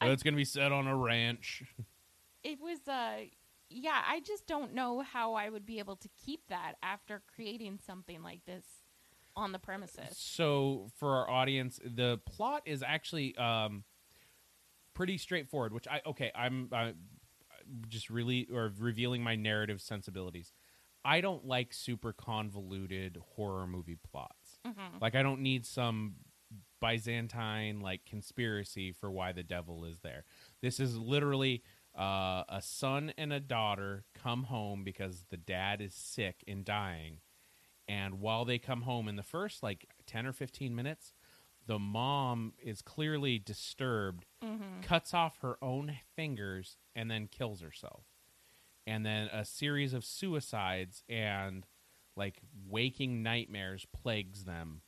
[0.00, 1.62] I- it's gonna be set on a ranch.
[2.42, 3.24] It was uh
[3.70, 7.78] yeah, I just don't know how I would be able to keep that after creating
[7.84, 8.64] something like this
[9.34, 10.16] on the premises.
[10.16, 13.82] So for our audience, the plot is actually um,
[14.94, 15.72] pretty straightforward.
[15.72, 16.92] Which I okay, I'm uh,
[17.88, 20.52] just really or revealing my narrative sensibilities.
[21.04, 24.58] I don't like super convoluted horror movie plots.
[24.66, 25.00] Mhm.
[25.00, 26.14] Like I don't need some
[26.84, 30.24] Byzantine like conspiracy for why the devil is there.
[30.60, 31.62] This is literally
[31.98, 37.20] uh, a son and a daughter come home because the dad is sick and dying.
[37.88, 41.14] And while they come home in the first like 10 or 15 minutes,
[41.66, 44.82] the mom is clearly disturbed, Mhm.
[44.82, 48.04] cuts off her own fingers, and then kills herself.
[48.86, 51.66] And then a series of suicides and
[52.16, 54.82] like waking nightmares plagues them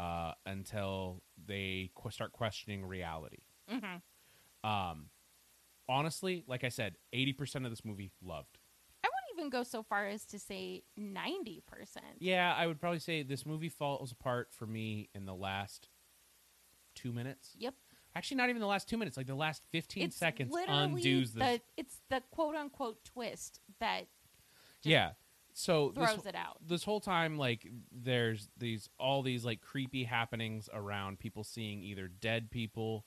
[0.00, 3.42] uh, until they qu- start questioning reality.
[3.70, 4.00] Mhm.
[4.64, 5.10] Um,
[5.88, 8.58] honestly, like I said, 80% of this movie loved.
[9.04, 11.62] I wouldn't even go so far as to say 90%.
[12.18, 15.88] Yeah, I would probably say this movie falls apart for me in the last
[16.94, 17.54] two minutes.
[17.58, 17.74] Yep.
[18.14, 19.16] Actually, not even the last two minutes.
[19.16, 21.34] Like the last 15 It's seconds undoes this.
[21.34, 24.08] the it's the quote unquote twist that
[24.82, 25.12] yeah.
[25.60, 26.56] So this, it out.
[26.66, 32.08] this whole time, like, there's these all these like creepy happenings around people seeing either
[32.08, 33.04] dead people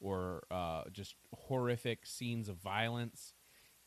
[0.00, 3.34] or uh, just horrific scenes of violence,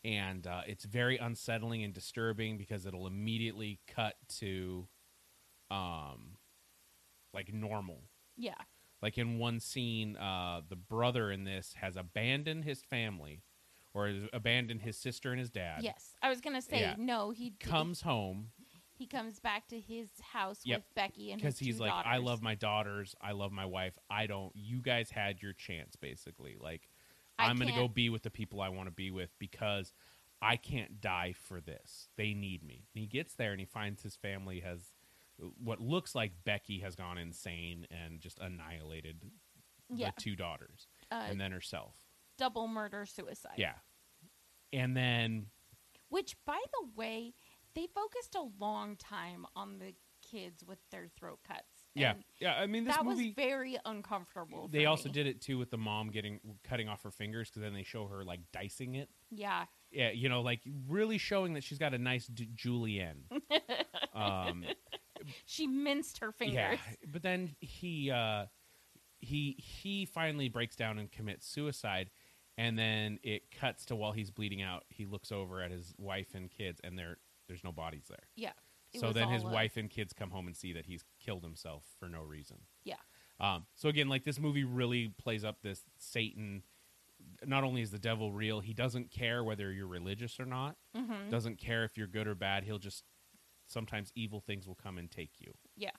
[0.06, 4.88] and uh, it's very unsettling and disturbing because it'll immediately cut to,
[5.70, 6.38] um,
[7.34, 8.02] like normal.
[8.38, 8.54] Yeah.
[9.02, 13.42] Like in one scene, uh, the brother in this has abandoned his family,
[13.96, 15.80] or abandoned his sister and his dad.
[15.82, 16.16] Yes.
[16.22, 16.96] I was going to say Yeah.
[17.00, 18.52] no, he Comes home
[18.98, 20.78] he comes back to his house Yep.
[20.78, 22.24] with Becky and because his he's two like, I daughters.
[22.24, 23.98] love my daughters, I love my wife.
[24.10, 24.54] I don't.
[24.56, 26.56] You guys had your chance, basically.
[26.58, 26.88] Like,
[27.38, 29.94] I I'm gonna go can't- be with the people I want to be with because
[30.42, 32.08] I can't die for this.
[32.16, 32.86] They need me.
[32.96, 34.94] And he gets there and he finds his family has
[35.62, 39.30] what looks like Becky has gone insane and just annihilated
[39.94, 40.12] Yeah.
[40.16, 41.98] the two daughters uh, and then herself.
[42.38, 43.54] Double murder suicide.
[43.58, 43.74] Yeah.
[44.74, 45.48] And then
[46.10, 47.34] Which, by the way,
[47.76, 49.94] they focused a long time on the
[50.32, 51.62] kids with their throat cuts.
[51.94, 52.54] yeah, And yeah.
[52.56, 53.28] I mean, this that movie.
[53.28, 54.68] was very uncomfortable.
[54.72, 55.14] they also me.
[55.14, 58.08] did it too with the mom getting cutting off her fingers because then they show
[58.08, 59.10] her like dicing it.
[59.30, 59.66] Yeah.
[59.92, 63.26] Yeah, you know, like really showing that she's got a nice d- julienne.
[64.14, 64.66] um,
[65.46, 66.56] She minced her fingers.
[66.56, 68.46] yeah, but then he uh,
[69.26, 72.10] he he finally breaks down and commits suicide,
[72.58, 74.84] and then it cuts to while he's bleeding out.
[74.90, 78.28] He looks over at his wife and kids, and there there's no bodies there.
[78.36, 78.54] Yeah.
[79.00, 81.84] So then his a- wife and kids come home and see that he's killed himself
[82.00, 82.58] for no reason.
[82.86, 82.96] Yeah.
[83.42, 86.64] Um, so again, like this movie really plays up this Satan.
[87.46, 90.78] Not only is the devil real, he doesn't care whether you're religious or not.
[90.96, 91.30] Mhm.
[91.30, 92.64] Doesn't care if you're good or bad.
[92.64, 93.04] He'll just
[93.68, 95.54] sometimes evil things will come and take you.
[95.76, 95.92] Yeah.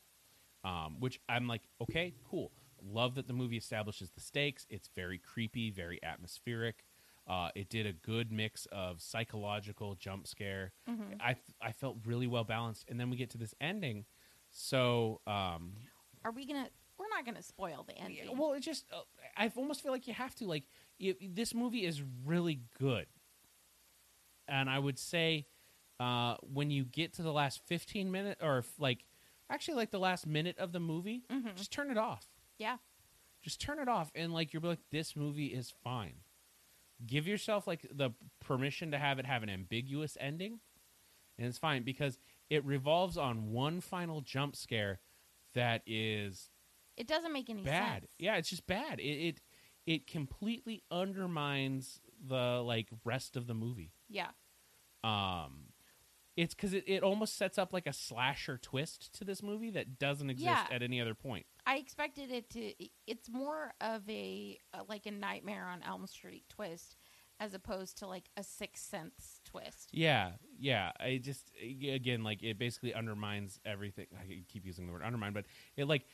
[0.65, 2.53] Um, which I'm like, okay, cool.
[2.83, 4.67] Love that the movie establishes the stakes.
[4.71, 6.85] It's very creepy, very atmospheric.
[7.27, 10.73] Uh, it did a good mix of psychological jump scare.
[10.89, 11.17] Mhm.
[11.21, 14.05] I I felt really well balanced, and then we get to this ending.
[14.51, 15.77] So, um,
[16.25, 16.71] Are we gonna?
[16.99, 18.37] We're not gonna spoil the ending.
[18.39, 19.03] well, it just uh,
[19.37, 20.45] I almost feel like you have to.
[20.47, 20.65] Like,
[20.99, 23.07] it, this movie is really good,
[24.49, 25.47] and I would say
[25.99, 29.05] uh, when you get to the last fifteen minutes, or like
[29.51, 31.55] actually like the last minute of the movie, Mhm.
[31.57, 32.27] just turn it off.
[32.59, 32.77] Yeah.
[33.43, 36.15] Just turn it off, and like you're like, this movie is fine.
[37.07, 40.59] give yourself like the permission to have it have an ambiguous ending,
[41.39, 42.19] and it's fine because
[42.51, 45.01] it revolves on one final jump scare
[45.55, 46.51] that is
[46.97, 48.03] It doesn't make any bad.
[48.03, 48.13] sense.
[48.19, 48.99] Yeah, it's just bad.
[48.99, 49.41] It, it
[49.87, 53.93] it completely undermines the like rest of the movie.
[54.09, 54.31] Yeah.
[55.05, 55.66] Um,
[56.37, 59.99] it's because it, it almost sets up like a slasher twist to this movie that
[59.99, 60.67] doesn't exist Yeah.
[60.71, 61.47] at any other point.
[61.67, 62.73] I expected it to.
[63.07, 66.97] It's more of a uh, like a Nightmare on Elm Street twist,
[67.41, 69.89] as opposed to like a Sixth Sense twist.
[69.93, 70.93] Yeah, yeah.
[71.01, 74.07] I just again like it basically undermines everything.
[74.19, 75.47] I keep using the word undermine, but
[75.77, 76.05] it like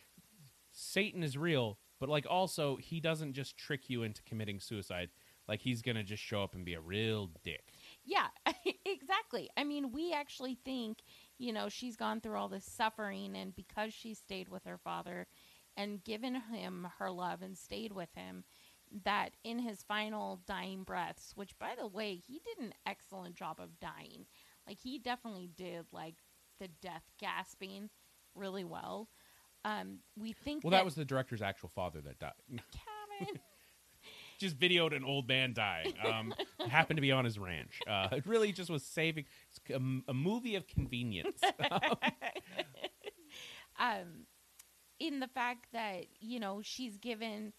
[0.72, 5.10] Satan is real, but like also he doesn't just trick you into committing suicide.
[5.48, 7.72] Like he's gonna just show up and be a real dick.
[8.04, 8.28] Yeah,
[8.86, 9.48] exactly.
[9.56, 10.98] I mean, we actually think,
[11.38, 15.26] you know, she's gone through all this suffering, and because she stayed with her father
[15.76, 18.44] and given him her love and stayed with him,
[19.04, 23.56] that in his final dying breaths, which by the way, he did an excellent job
[23.58, 24.26] of dying.
[24.66, 26.16] Like, he definitely did, like,
[26.60, 27.88] the death gasping
[28.34, 29.08] really well.
[29.64, 32.32] Um, we think Well, that was the director's actual father that died.
[32.50, 33.40] Kevin.
[34.42, 35.94] Just videoed an old man dying.
[36.04, 36.34] Um,
[36.68, 37.80] happened to be on his ranch.
[37.88, 41.40] Uh, it really just was saving it's a, a movie of convenience.
[43.78, 44.26] um,
[44.98, 47.52] in the fact that you know she's given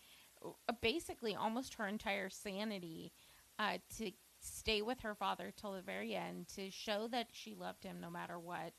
[0.46, 3.12] uh, basically almost her entire sanity
[3.58, 7.84] uh, to stay with her father till the very end to show that she loved
[7.84, 8.74] him no matter what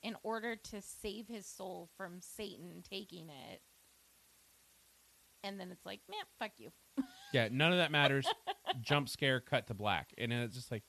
[0.00, 3.60] in order to save his soul from satan taking it
[5.44, 6.70] and then it's like man fuck you
[7.32, 8.26] yeah, none of that matters.
[8.80, 10.82] Jump scare, cut to black, and it's just like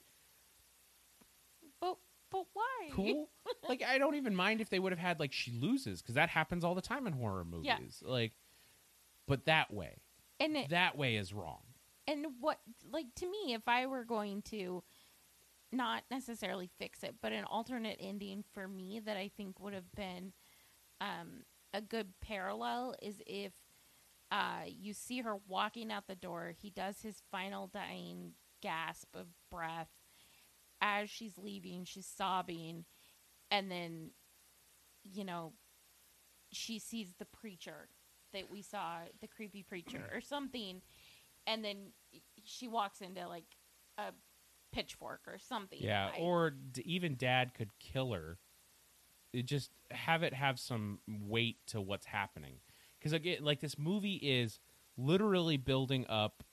[1.79, 1.97] but
[2.31, 3.29] but why cool.
[3.69, 6.29] like I don't even mind if they would have had like she loses because that
[6.29, 7.65] happens all the time in horror movies.
[7.65, 8.09] Yeah.
[8.09, 8.33] Like,
[9.27, 9.97] but that way,
[10.39, 11.61] and it, that way is wrong.
[12.07, 12.59] and what
[12.91, 14.83] like to me if i were going to
[15.71, 19.91] not necessarily fix it but an alternate ending for me that i think would have
[19.95, 20.33] been
[21.01, 23.53] um, a good parallel is if
[24.31, 29.25] uh, you see her walking out the door he does his final dying gasp of
[29.49, 29.89] breath
[30.81, 32.85] as she's leaving she's sobbing
[33.51, 34.11] and then
[35.03, 35.53] you know
[36.51, 37.89] she sees the preacher
[38.33, 40.81] that we saw the creepy preacher or something
[41.47, 41.91] and then
[42.43, 43.45] she walks into like
[43.97, 44.11] a
[44.71, 45.79] pitchfork or something.
[45.81, 48.37] Yeah, I- or d- even dad could kill her.
[49.33, 52.57] It just have it have some weight to what's happening.
[52.99, 54.59] Because again, like this movie is
[54.97, 56.43] literally building up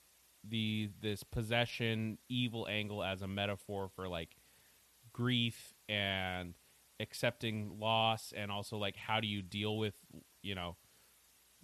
[0.43, 4.37] the this possession evil angle as a metaphor for like
[5.11, 6.53] grief and
[6.99, 9.95] accepting loss and also like how do you deal with
[10.41, 10.77] you know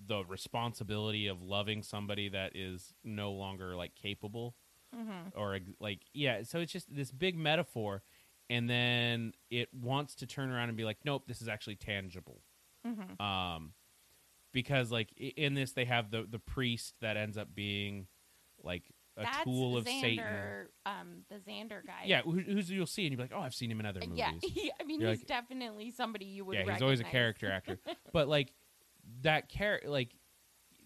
[0.08, 4.56] the responsibility of loving somebody that is no longer like capable
[4.96, 5.32] Mhm.
[5.36, 8.04] or like yeah so it's just this big metaphor
[8.50, 12.42] and then it wants to turn around and be like nope this is actually tangible
[12.86, 13.20] Mhm.
[13.22, 13.74] um
[14.54, 18.08] because like in this they have the the priest that ends up being
[18.64, 18.84] like
[19.18, 20.26] a That's tool of Xander, satan
[20.86, 22.04] um, the Xander guy.
[22.06, 24.00] yeah who, who's you'll see and you'll be like oh i've seen him in other
[24.02, 24.32] Uh, movies yeah.
[24.42, 26.58] He- I mean, You're he's like- definitely somebody you would.
[26.58, 27.78] yeah he's always a character actor
[28.14, 28.54] but like
[29.22, 30.16] that character like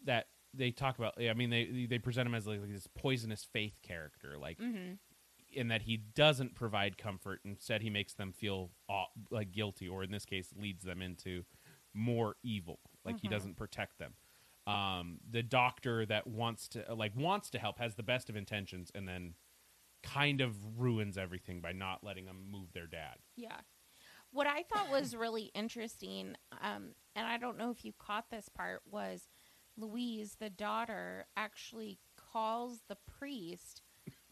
[0.06, 3.76] that they talk about i mean they they present him as like, this poisonous faith
[3.84, 4.98] character like Mhm.
[5.54, 10.04] in that he doesn't provide comfort instead he makes them feel aw- like guilty or
[10.04, 11.44] in this case leads them into
[11.94, 13.32] more evil like he Mhm.
[13.32, 14.14] doesn't protect them
[14.68, 18.92] um, the doctor that wants to like wants to help has the best of intentions
[18.94, 19.34] and then
[20.04, 23.62] kind of ruins everything by not letting them move their dad Yeah.
[24.32, 28.50] What I thought was really interesting, um, and I don't know if you caught this
[28.50, 29.30] part, was
[29.78, 33.82] Louise, the daughter, actually calls the priest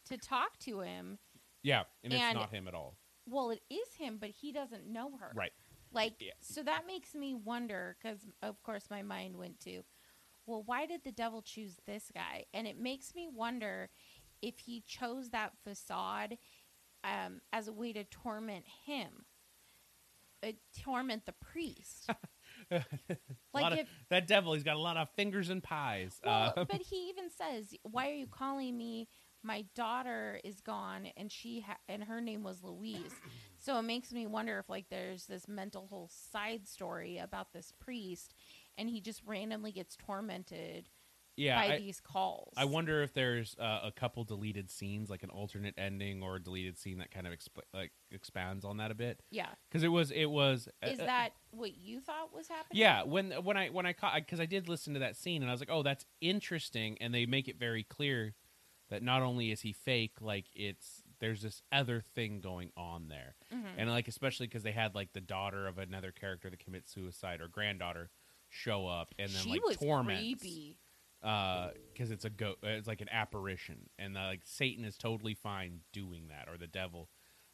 [0.06, 1.18] to talk to him.
[1.64, 5.16] yeah and, it's not him at all Well, it is him, but he doesn't know
[5.18, 5.32] her.
[5.34, 5.54] right
[5.96, 6.34] Like, Yeah.
[6.42, 9.82] so that makes me wonder because, of course, my mind went to,
[10.46, 12.46] well, why did the devil choose this guy?
[12.54, 13.90] And it makes me wonder
[14.42, 16.38] if he chose that facade
[17.04, 19.26] um, as a way to torment him,
[20.44, 20.52] uh,
[20.84, 22.10] torment the priest.
[22.72, 22.84] like
[23.54, 26.66] lot of, if, that devil he's got a lot of fingers and pies well, uh,
[26.70, 29.08] but he even says, "Why are you calling me?
[29.46, 33.14] My daughter is gone, and she ha- and her name was Louise."
[33.58, 37.72] so it makes me wonder if like there's this mental whole side story about this
[37.80, 38.34] priest,
[38.78, 40.90] and he just randomly gets tormented
[41.38, 42.54] yeah by I, these calls.
[42.58, 46.40] I wonder if there's uh, a couple deleted scenes, like an alternate ending or a
[46.40, 49.22] deleted scene that kind of exp- like expands on that a bit.
[49.30, 50.68] Yeah, Because it was, it was.
[50.84, 52.82] uh, is uh, that what you thought was happening?
[52.82, 55.52] Yeah, when when I when I caught because I did listen to that scene and
[55.52, 58.34] I was like, oh, that's interesting, and they make it very clear
[58.90, 63.36] that not only is he fake, like it's there's this other thing going on there,
[63.52, 63.76] Mhm.
[63.78, 67.42] and like especially because they had like the daughter of another character that commits suicide
[67.42, 68.10] or granddaughter
[68.50, 70.78] show up and then she like was torments creepy.
[71.22, 75.82] because it's a go it's like an apparition and uh, like Satan is totally fine
[75.92, 77.10] doing that or the devil.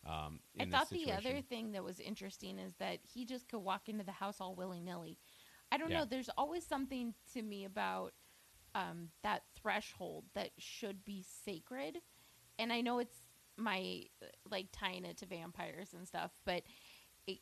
[0.06, 3.88] Um, I thought the other thing that was interesting is that he just could walk
[3.88, 5.18] into the house all willy nilly.
[5.72, 6.00] I don't Yeah.
[6.00, 6.06] know.
[6.06, 8.14] There's always something to me about
[8.76, 11.98] um, that threshold that should be sacred,
[12.60, 13.18] and I know it's
[13.58, 14.04] my
[14.50, 16.64] like tying it to vampires and stuff, but
[17.28, 17.40] it,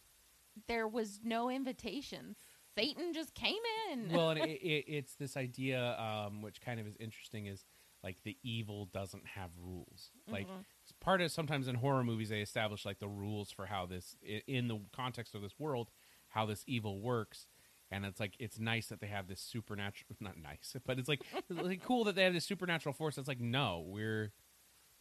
[0.67, 2.35] there was no invitation.
[2.77, 3.55] Satan just came
[3.91, 4.11] in.
[4.13, 7.65] well, and it, it, it's this idea, um, which kind of is interesting, is
[8.03, 10.11] like the evil doesn't have rules.
[10.31, 10.63] Like Mhm.
[10.83, 14.15] it's part of sometimes in horror movies they establish like the rules for how this
[14.47, 15.91] in the context of this world
[16.29, 17.47] how this evil works.
[17.91, 21.21] And it's like it's nice that they have this supernatural, not nice, but it's like
[21.49, 23.15] it's like cool that they have this supernatural force.
[23.15, 24.31] That's like no, we're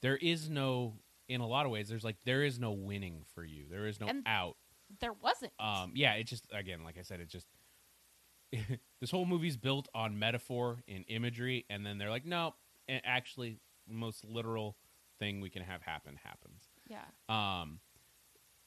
[0.03, 0.95] there is no
[1.29, 1.89] in a lot of ways.
[1.89, 3.67] There's like there is no winning for you.
[3.71, 4.57] There is no And- out.
[5.01, 5.53] there wasn't.
[5.61, 7.47] Um, yeah, it just again, like I said, it just
[9.01, 12.55] this whole movie's built on metaphor and imagery, and then they're like, no,
[13.05, 14.77] actually, most literal
[15.19, 16.63] thing we can have happen happens.
[16.89, 17.03] yeah.
[17.29, 17.81] Um,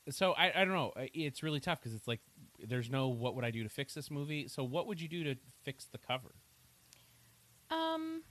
[0.09, 0.93] so I, I don't know.
[1.13, 2.19] It's really tough because it's like
[2.67, 4.47] there's no what would I do to fix this movie.
[4.47, 6.35] So what would you do to fix the cover?
[7.69, 8.23] Um.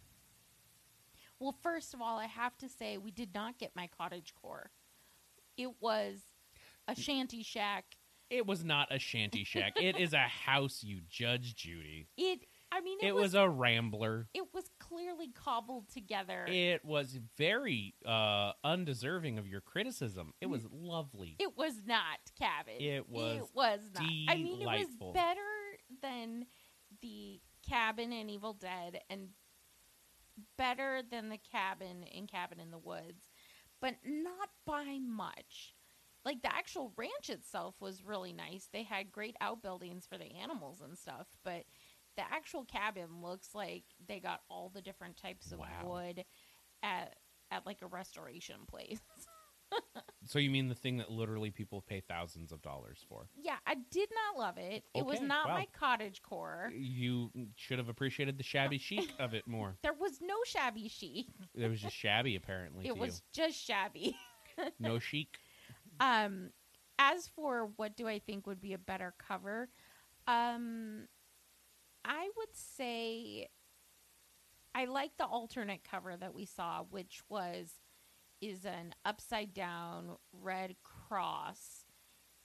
[1.38, 4.70] Well, first of all, I have to say we did not get my cottage core.
[5.56, 6.20] It was
[6.86, 7.84] a shanty shack.
[8.28, 9.72] It was not a shanty shack.
[9.76, 12.06] it is a house, you Judge Judy.
[12.16, 12.40] It.
[12.72, 14.28] I mean, it, It was, was a rambler.
[14.32, 16.46] It was clearly cobbled together.
[16.48, 20.32] It was very uh, undeserving of your criticism.
[20.40, 21.36] It was lovely.
[21.38, 22.74] It was not cabin.
[22.78, 24.04] It was It was not.
[24.28, 25.40] I mean, it was better
[26.02, 26.46] than
[27.02, 29.28] the cabin in Evil Dead, and
[30.56, 33.28] better than the cabin in Cabin in the Woods,
[33.80, 35.74] but not by much.
[36.24, 38.68] Like the actual ranch itself was really nice.
[38.72, 41.64] They had great outbuildings for the animals and stuff, but
[42.16, 45.68] the actual cabin looks like they got all the different types of Wow.
[45.84, 46.24] wood
[46.82, 47.16] at
[47.50, 49.00] at like a restoration place.
[50.26, 53.28] So you mean the thing that literally people pay thousands of dollars for?
[53.40, 54.84] Yeah, I did not love it.
[54.94, 55.54] It was not wow.
[55.54, 56.70] my cottage core.
[56.74, 59.76] You should have appreciated the shabby chic of it more.
[59.82, 61.26] There was no shabby chic.
[61.54, 62.86] It was just shabby, apparently.
[62.86, 64.14] It to was just shabby.
[64.78, 65.38] no chic.
[66.00, 66.50] Um,
[66.98, 69.70] as for what do I think would be a better cover,
[70.26, 71.06] um,
[72.04, 73.48] I would say
[74.74, 77.72] I like the alternate cover that we saw, which was
[78.40, 81.84] is an upside down red cross,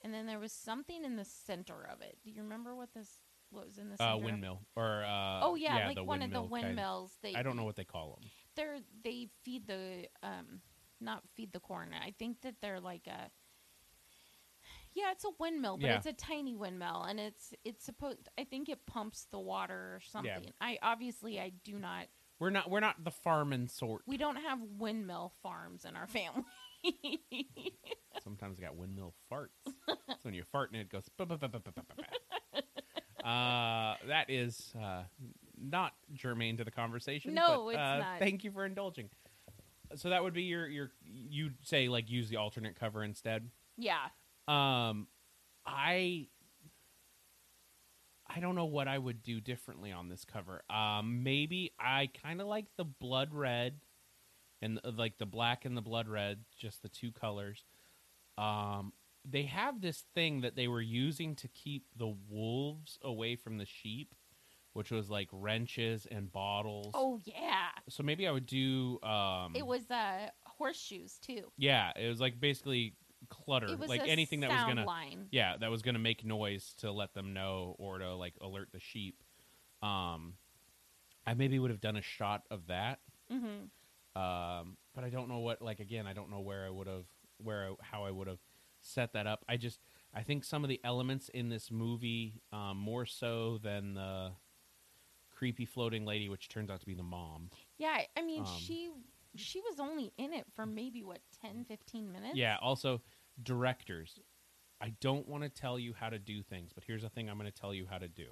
[0.03, 2.17] and then there was something in the center of it.
[2.23, 3.09] Do you remember what this
[3.51, 4.11] what was in the center?
[4.11, 6.51] Uh, windmill or uh, Oh yeah, like one of the windmill kind.
[6.75, 7.11] windmills.
[7.21, 8.29] They I don't know what they call them.
[8.55, 10.61] they're they feed the um
[10.99, 11.91] not feed the corn.
[11.93, 13.29] I think that they're like a
[14.95, 15.97] yeah, it's a windmill, but Yeah.
[15.97, 18.29] it's a tiny windmill, and it's it's supposed.
[18.37, 20.51] I think it pumps the water or something.
[20.61, 22.07] I obviously I do not.
[22.39, 22.69] We're not.
[22.69, 24.01] We're not the farming sort.
[24.07, 26.43] We don't have windmill farms in our family.
[28.23, 29.49] Sometimes I got windmill farts.
[29.87, 31.07] so when you fart and it goes.
[31.17, 35.03] "Ba, ba, ba, ba, ba, ba, ba, ba." Uh, that is uh,
[35.57, 37.33] not germane to the conversation.
[37.33, 38.19] No, but, it's uh, not.
[38.19, 39.09] Thank you for indulging.
[39.95, 40.91] So that would be your your.
[41.03, 43.49] You'd say like use the alternate cover instead.
[43.77, 44.07] yeah,
[44.47, 45.07] Um,
[45.65, 46.27] I
[48.27, 50.61] I don't know what I would do differently on this cover.
[50.69, 53.79] Um, maybe I kind of like the blood red
[54.61, 57.63] and uh, like the black and the blood red, just the two colors.
[58.37, 58.93] Um,
[59.23, 63.65] they have this thing that they were using to keep the wolves away from the
[63.65, 64.13] sheep,
[64.73, 66.91] which was like wrenches and bottles.
[66.93, 67.69] oh yeah.
[67.89, 71.51] So maybe I would do um It was uh horseshoes too.
[71.57, 72.95] yeah, it was like basically
[73.25, 75.27] clutter, It was like anything that was sound gonna line.
[75.31, 78.79] yeah that was gonna make noise to let them know or to like alert the
[78.79, 79.21] sheep
[79.81, 80.33] um
[81.25, 82.99] i maybe would have done a shot of that
[83.31, 84.21] Mm-hmm.
[84.21, 87.05] um but i don't know what like again i don't know where i would have
[87.37, 88.39] where I, how i would have
[88.81, 89.79] set that up i just
[90.13, 94.31] i think some of the elements in this movie um more so than the
[95.31, 98.57] creepy floating lady which turns out to be the mom Yeah, I- I mean Um,
[98.59, 98.89] she
[99.35, 102.37] she was only in it for maybe what 10 15 minutes.
[102.37, 102.55] Yeah.
[102.61, 103.01] Also,
[103.41, 104.19] directors,
[104.81, 107.37] I don't want to tell you how to do things, but here's the thing I'm
[107.37, 108.27] going to tell you how to do.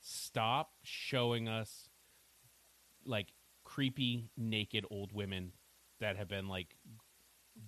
[0.00, 1.88] Stop showing us
[3.04, 3.32] like
[3.64, 5.52] creepy naked old women
[6.00, 6.76] that have been like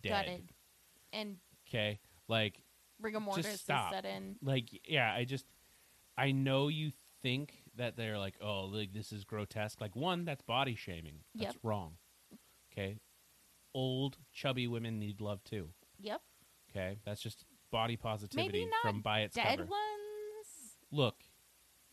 [0.02, 0.26] dead.
[0.26, 0.52] gutted
[1.12, 1.36] and
[1.68, 2.00] Okay?
[2.28, 2.60] Like
[3.00, 3.92] rigor mortis is stop.
[3.92, 4.36] set in.
[4.42, 5.46] like yeah, I just
[6.16, 6.92] I know you
[7.22, 11.20] think that they're like, "Oh, like this is grotesque." Like one, that's body shaming.
[11.34, 11.60] That's Yep.
[11.64, 11.94] wrong.
[12.72, 12.98] Okay,
[13.74, 15.70] old chubby women need love too.
[15.98, 16.22] Yep.
[16.74, 19.62] Okay, that's just body positivity Maybe not from by its Dead cover.
[19.62, 20.76] ones.
[20.90, 21.16] Look,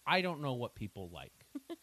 [0.05, 1.33] I don't know what people like,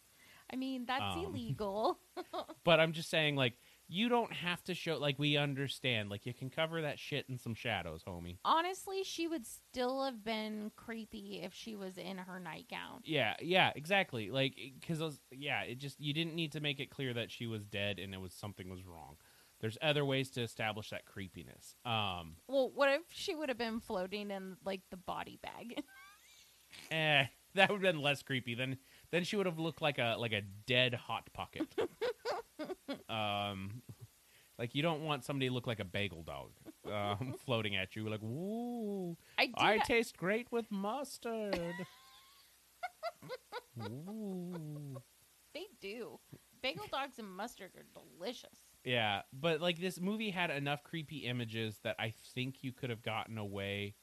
[0.52, 1.98] I mean, that's Um, illegal.
[2.64, 3.54] but I'm just saying, like,
[3.86, 4.96] you don't have to show.
[4.98, 6.10] Like, we understand.
[6.10, 8.38] Like, you can cover that shit in some shadows, homie.
[8.44, 13.00] Honestly, she would still have been creepy if she was in her nightgown.
[13.04, 14.30] Yeah, yeah, exactly.
[14.30, 17.64] Like, because yeah, it just you didn't need to make it clear that she was
[17.64, 19.16] dead and it was something was wrong.
[19.60, 21.74] There's other ways to establish that creepiness.
[21.84, 25.82] Um, Well, what if she would have been floating in like the body bag?
[26.90, 28.54] eh, that would have been less creepy.
[28.54, 28.78] Then,
[29.10, 31.66] then she would have looked like a like a dead hot pocket.
[33.08, 33.82] um,
[34.58, 36.50] like you don't want somebody to look like a bagel dog
[36.92, 39.50] um, floating at you, like, "Woo, I.
[39.56, 41.74] I taste great with mustard."
[43.80, 44.96] Ooh.
[45.54, 46.18] they do.
[46.62, 48.58] Bagel dogs and mustard are delicious.
[48.84, 53.02] Yeah, but like this movie had enough creepy images that I think you could have
[53.02, 53.94] gotten away.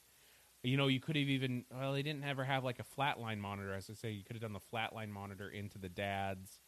[0.63, 3.73] You know, you could have even well, they didn't ever have like a flatline monitor.
[3.73, 6.59] As I say, you could have done the flatline monitor into the dad's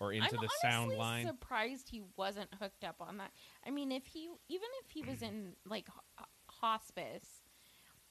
[0.00, 1.26] or into I'm the sound line.
[1.26, 3.30] Surprised he wasn't hooked up on that.
[3.66, 7.42] I mean, if he even if he was in like ho- hospice,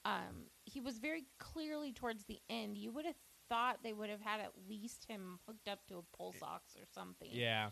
[0.05, 2.77] um, he was very clearly towards the end.
[2.77, 3.15] You would have
[3.49, 6.85] thought they would have had at least him hooked up to a pulse ox or
[6.93, 7.29] something.
[7.31, 7.69] Yeah,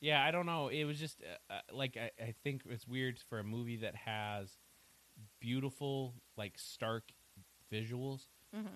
[0.00, 0.24] yeah.
[0.24, 0.68] I don't know.
[0.68, 3.94] It was just uh, uh, like I, I think it's weird for a movie that
[3.96, 4.56] has
[5.40, 7.12] beautiful, like stark
[7.72, 8.26] visuals.
[8.54, 8.66] hmm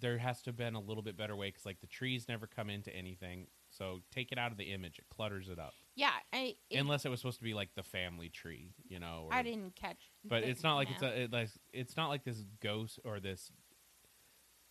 [0.00, 2.46] There has to have been a little bit better way because like the trees never
[2.46, 3.46] come into anything.
[3.70, 5.74] So take it out of the image; it clutters it up.
[5.94, 9.26] Yeah, I it, Unless it was supposed to be like the family tree, you know.
[9.26, 10.10] Or, I didn't catch.
[10.24, 13.50] But it's not like it's a it, like it's not like this ghost or this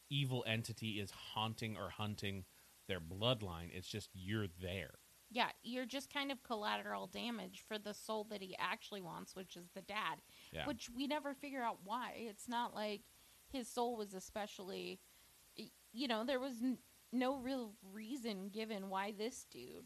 [0.10, 2.46] evil entity is haunting or hunting
[2.88, 3.70] their bloodline.
[3.72, 4.96] It's just you're there.
[5.30, 9.58] Yeah, you're just kind of collateral damage for the soul that he actually wants, which
[9.58, 10.22] is the dad.
[10.54, 10.66] Yeah.
[10.66, 12.14] Which we never figure out why.
[12.16, 13.02] It's not like
[13.52, 15.00] his soul was especially,
[15.92, 16.78] you know, there was n-
[17.12, 19.86] no real reason given why this dude.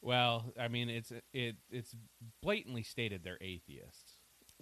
[0.00, 1.94] Well, I mean, it's it it's
[2.40, 4.14] blatantly stated they're atheists.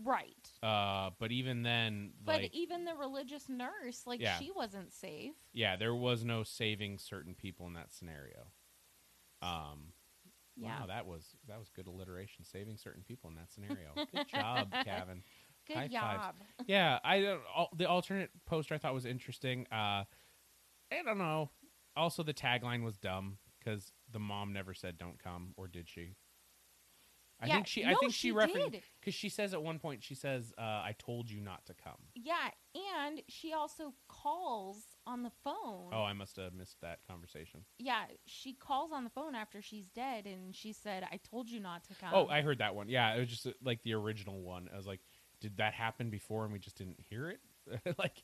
[0.03, 0.51] Right.
[0.63, 4.39] Uh, but even then, But like, even the religious nurse, like, Yeah.
[4.39, 5.35] she wasn't safe.
[5.55, 8.49] yeah, there was no saving certain people in that scenario.
[9.43, 9.93] Um,
[10.57, 10.81] Yeah.
[10.81, 12.45] wow, that was that was good alliteration.
[12.45, 13.91] Saving certain people in that scenario.
[14.13, 15.23] Good job, Kevin.
[15.67, 16.23] Good high fives.
[16.25, 16.35] job.
[16.67, 17.43] yeah, I don't.
[17.57, 19.67] al- The alternate poster I thought was interesting.
[19.73, 20.05] Uh,
[20.93, 21.51] I don't know.
[21.97, 26.15] Also, the tagline was dumb because the mom never said "Don't come," or did she?
[27.41, 27.85] I Yeah, think she.
[27.85, 28.83] I think she, she referenced did.
[29.01, 31.99] because she says at one point she says, uh, "I told you not to come."
[32.15, 32.51] Yeah,
[33.05, 35.91] and she also calls on the phone.
[35.93, 37.65] Oh, I must have missed that conversation.
[37.79, 41.61] Yeah, she calls on the phone after she's dead, and she said, "I told you
[41.61, 42.89] not to come." oh, I heard that one.
[42.89, 44.69] Yeah, it was just uh, like the original one.
[44.73, 45.01] I was like,
[45.41, 47.41] did that happen before and we just didn't hear it?
[47.99, 48.23] like,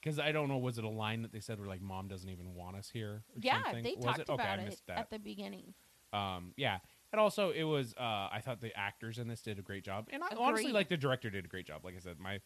[0.00, 0.58] because I don't know.
[0.58, 3.24] Was it a line that they said were like, "Mom doesn't even want us here"?
[3.40, 3.84] Yeah, something?
[3.84, 4.30] they Was talked it?
[4.30, 4.98] Okay, about I it that.
[4.98, 5.74] at the beginning.
[6.12, 6.78] Um, yeah,
[7.12, 7.94] and also it was.
[7.98, 10.88] Uh, I thought the actors in this did a great job, and I honestly like
[10.88, 11.84] the director did a great job.
[11.84, 12.40] Like I said, my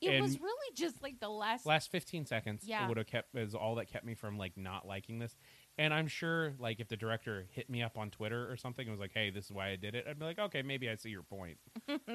[0.00, 1.66] It was really just like the last.
[1.66, 2.88] last fifteen seconds Yeah.
[2.88, 5.36] would have kept is all that kept me from like not liking this.
[5.76, 8.90] And I'm sure, like, if the director hit me up on Twitter or something and
[8.90, 10.96] was like, "Hey, this is why I did it," I'd be like, "Okay, maybe I
[10.96, 11.58] see your point."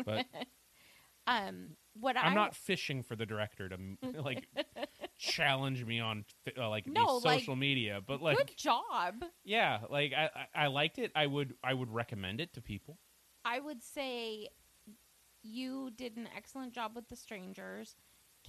[0.06, 0.26] But
[1.28, 3.78] um, what I'm I not fishing for the director to
[4.22, 4.48] like
[5.18, 6.26] challenge me on
[6.58, 8.02] uh, like No, these like, social media.
[8.06, 9.24] But like, good job.
[9.44, 11.12] yeah, like I, I I liked it.
[11.16, 12.98] I would I would recommend it to people.
[13.46, 14.50] I would say
[15.44, 17.96] you did an excellent job with the strangers.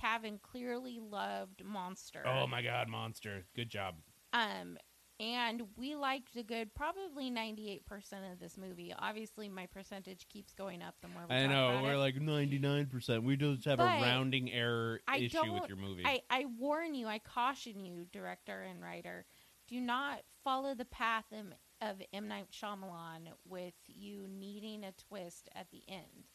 [0.00, 2.24] Kevin clearly loved Monster.
[2.26, 3.44] Oh my god, monster!
[3.54, 3.94] Good job.
[4.32, 4.76] Um,
[5.20, 8.92] and we liked a good probably ninety eight percent of this movie.
[8.98, 11.98] Obviously, my percentage keeps going up the more we I talk know about we're it.
[11.98, 13.22] like ninety nine percent.
[13.22, 16.02] We just have But a rounding error I issue with your movie.
[16.04, 19.24] I, I warn you, I caution you, director and writer,
[19.68, 21.46] do not follow the path of,
[21.88, 22.26] of M.
[22.26, 26.28] Night Shyamalan with you needing a twist at the end.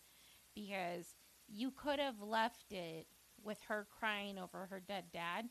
[0.60, 1.06] Because
[1.48, 3.08] you could have left it
[3.44, 5.46] with her crying over her dead dad,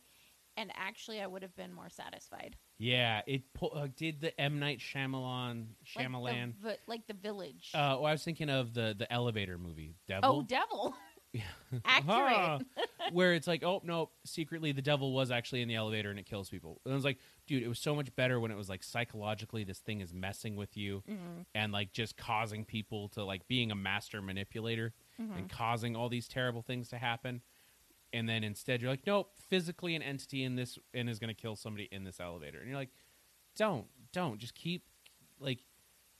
[0.57, 2.57] and actually I would have been more satisfied.
[2.79, 6.23] yeah, it pu- uh, did the M Night Shyamalan Shyamalan.
[6.23, 7.71] Like the, vi- like the village.
[7.75, 10.31] uh, well, I was thinking of the the elevator movie, Devil.
[10.31, 10.95] oh, devil.
[11.31, 11.43] Yeah.
[11.85, 12.67] Accurate.
[13.13, 16.25] where it's like, oh no, secretly the devil was actually in the elevator and it
[16.25, 16.81] kills people.
[16.87, 19.65] And I was like, dude, it was so much better when it was like psychologically
[19.65, 23.73] this thing is messing with you Mhm, and like just causing people to like being
[23.73, 25.37] a master manipulator mhm.
[25.37, 27.43] and causing all these terrible things to happen.
[28.13, 31.41] And then instead you're like, nope, physically an entity in this and is going to
[31.41, 32.59] kill somebody in this elevator.
[32.59, 32.93] And you're like,
[33.57, 34.85] don't, don't, just keep
[35.41, 35.59] like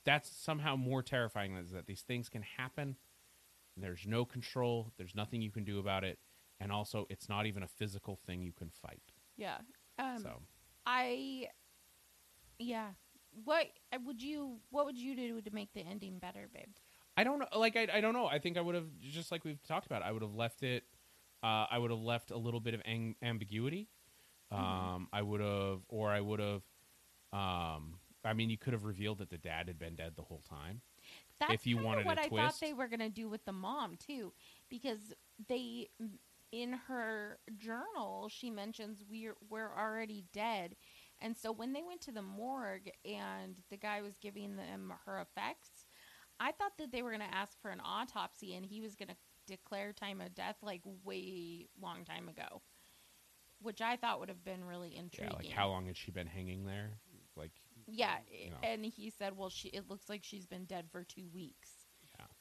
[0.05, 2.95] that's somehow more terrifying is that these things can happen.
[3.77, 4.91] There's no control.
[4.97, 6.19] There's nothing you can do about it,
[6.59, 9.13] and also it's not even a physical thing you can fight.
[9.37, 9.57] Yeah.
[9.97, 10.41] Um, so
[10.89, 11.47] I,
[12.57, 12.89] yeah.
[13.45, 14.57] What uh, would you?
[14.71, 16.75] What would you do to make the ending better, babe?
[17.15, 17.47] I don't know.
[17.55, 18.25] Like I, I don't know.
[18.25, 20.01] I think I would have just like we've talked about.
[20.01, 20.83] I would have left it.
[21.43, 23.87] Uh, I would have left a little bit of ang- ambiguity.
[24.51, 25.07] Um, Mhm.
[25.13, 26.63] I would have, or I would have.
[27.31, 30.41] Um, I mean, you could have revealed that the dad had been dead the whole
[30.41, 30.81] time.
[31.39, 34.33] That's If you wanted what I thought they were gonna do with the mom too,
[34.69, 35.13] because
[35.47, 35.89] they,
[36.51, 40.75] in her journal, she mentions we're we're already dead,
[41.19, 45.19] and so when they went to the morgue and the guy was giving them her
[45.19, 45.85] effects,
[46.39, 49.93] I thought that they were gonna ask for an autopsy and he was gonna declare
[49.93, 52.61] time of death like way long time ago,
[53.61, 55.35] which I thought would have been really Yeah, intriguing.
[55.35, 56.99] like how long had she been hanging there?
[57.35, 57.51] Like
[57.87, 58.57] Yeah, you know.
[58.63, 61.78] and he said, "Well, she it looks like she's been dead for two weeks,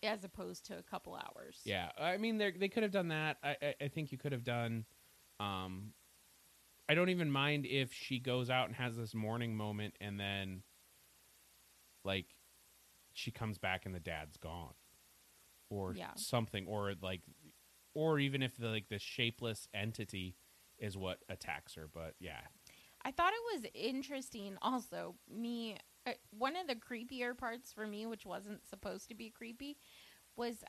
[0.02, 3.38] as opposed to a couple hours." Yeah, I mean, they they could have done that.
[3.42, 4.84] I, I I think you could have done.
[5.40, 5.92] Um,
[6.88, 10.62] I don't even mind if she goes out and has this morning moment, and then,
[12.04, 12.26] like,
[13.12, 14.74] she comes back and the dad's gone,
[15.70, 16.12] or Yeah.
[16.16, 17.22] something, or like,
[17.94, 20.36] or even if the like the shapeless entity
[20.78, 21.88] is what attacks her.
[21.92, 22.40] But yeah,
[23.02, 24.56] I thought it was interesting.
[24.62, 25.76] Also, me
[26.08, 29.76] uh, one of the creepier parts for me, which wasn't supposed to be creepy,
[30.36, 30.64] was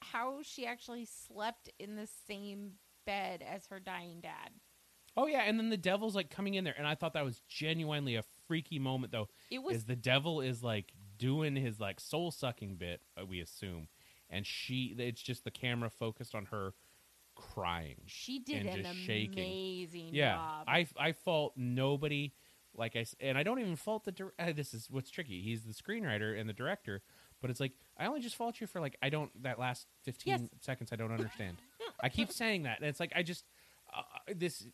[0.00, 2.72] how she actually slept in the same
[3.06, 4.50] bed as her dying dad.
[5.16, 7.40] oh yeah, and then the devil's like coming in there, and I thought that was
[7.48, 9.28] genuinely a freaky moment, though.
[9.50, 13.40] It was is the devil is like doing his like soul sucking bit uh, we
[13.40, 13.88] assume
[14.30, 16.72] and she it's just the camera focused on her
[17.36, 19.32] crying she did and an just shaking.
[19.34, 20.64] amazing yeah job.
[20.66, 22.32] i i fault nobody
[22.76, 25.62] like i and i don't even fault the dir- uh, this is what's tricky he's
[25.64, 27.02] the screenwriter and the director
[27.40, 30.30] but it's like i only just fault you for like i don't that last 15
[30.30, 30.40] Yes.
[30.60, 31.56] seconds i don't understand
[32.00, 33.44] i keep saying that and it's like i just
[33.96, 34.02] uh,
[34.36, 34.64] this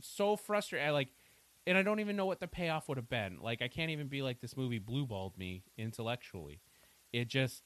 [0.00, 1.08] so frustrated I like
[1.66, 3.38] and I don't even know what the payoff would have been.
[3.42, 6.60] Like I can't even be like this movie blueballed me intellectually.
[7.12, 7.62] It just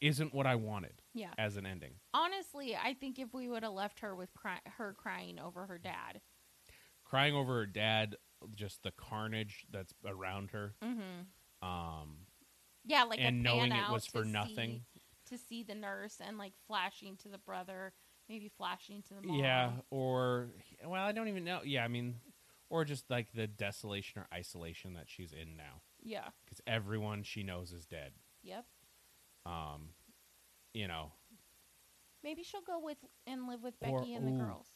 [0.00, 1.30] isn't what I wanted yeah.
[1.38, 1.92] as an ending.
[2.14, 5.78] Honestly, I think if we would have left her with cry- her crying over her
[5.78, 6.20] dad,
[7.04, 8.16] Crying over her dad,
[8.54, 10.74] just the carnage that's around her.
[10.82, 11.66] mm-hmm.
[11.68, 12.18] Um,
[12.84, 14.82] yeah, like and knowing it was for nothing.
[14.94, 17.92] see, to see the nurse and like flashing to the brother,
[18.28, 19.38] maybe flashing to the mom.
[19.38, 20.48] Yeah, or
[20.86, 21.60] well, I don't even know.
[21.64, 22.16] Yeah, I mean,
[22.70, 27.42] or just like the desolation or isolation that she's in now, yeah, because everyone she
[27.42, 28.12] knows is dead.
[28.42, 28.64] yep.
[29.44, 29.90] Um,
[30.74, 31.12] you know,
[32.22, 34.38] Maybe she'll go with and live with Or- Becky and the ooh.
[34.46, 34.66] girls.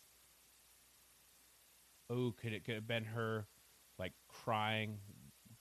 [2.10, 3.46] oh, could it could have been her
[4.02, 4.98] like crying,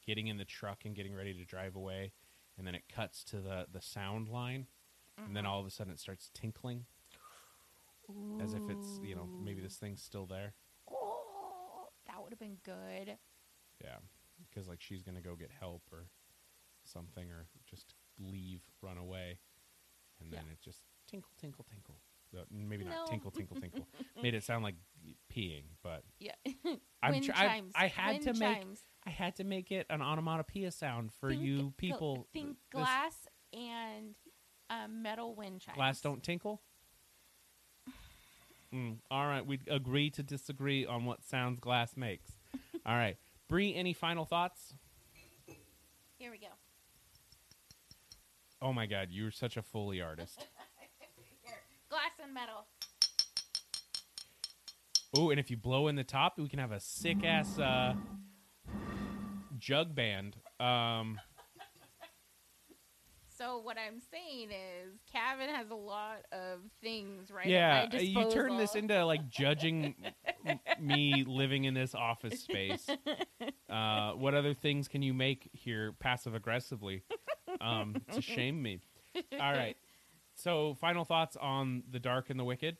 [0.05, 2.11] getting in the truck and getting ready to drive away,
[2.57, 4.65] and then it cuts to the the sound line,
[5.25, 5.49] and then Mhm.
[5.49, 6.85] all of a sudden it starts tinkling
[8.39, 10.53] as if it's you know maybe this thing's still there.
[10.89, 13.17] Oh, that would have been good.
[13.83, 13.97] Yeah,
[14.49, 16.07] because like she's gonna go get help or
[16.83, 19.37] something, or just leave, run away,
[20.19, 20.53] and then Yeah.
[20.53, 21.95] it just tinkle, tinkle, tinkle.
[22.35, 23.05] Uh, Maybe not No.
[23.09, 23.87] tinkle, tinkle, tinkle.
[24.23, 24.75] Made it sound like
[25.31, 26.35] peeing, but Yeah.
[27.03, 27.73] I'm Wind tr- chimes.
[27.75, 28.79] I had Wind to make chimes.
[29.05, 32.27] I had to make it an onomatopoeia sound for Think you people.
[32.33, 33.15] think glass
[33.53, 34.13] and
[34.69, 35.75] um, metal wind chimes.
[35.75, 36.61] glass don't tinkle.
[38.73, 42.31] Mm, all right, we agree to disagree on what sounds glass makes.
[42.85, 43.17] all right,
[43.49, 44.73] Bree, any final thoughts?
[46.17, 46.47] Here we go.
[48.61, 50.37] Oh my God, you're such a Foley artist.
[51.43, 51.55] Here,
[51.89, 52.65] glass and metal.
[55.15, 57.95] Oh, and if you blow in the top, we can have a sick ass uh,
[59.59, 60.37] jug band.
[60.59, 61.19] Um,
[63.41, 68.29] So what I'm saying is, Kevin has a lot of things right yeah, uh, you
[68.29, 69.95] turn this into like judging
[70.79, 72.87] me living in this office space.
[73.69, 77.03] Uh, what other things can you make here passive aggressively
[77.61, 78.81] um, to shame me?
[79.39, 79.77] All right.
[80.35, 82.75] So, final thoughts on The Dark and the Wicked?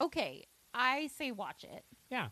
[0.00, 0.44] Okay,
[0.74, 1.84] I say watch it.
[2.10, 2.28] Yeah.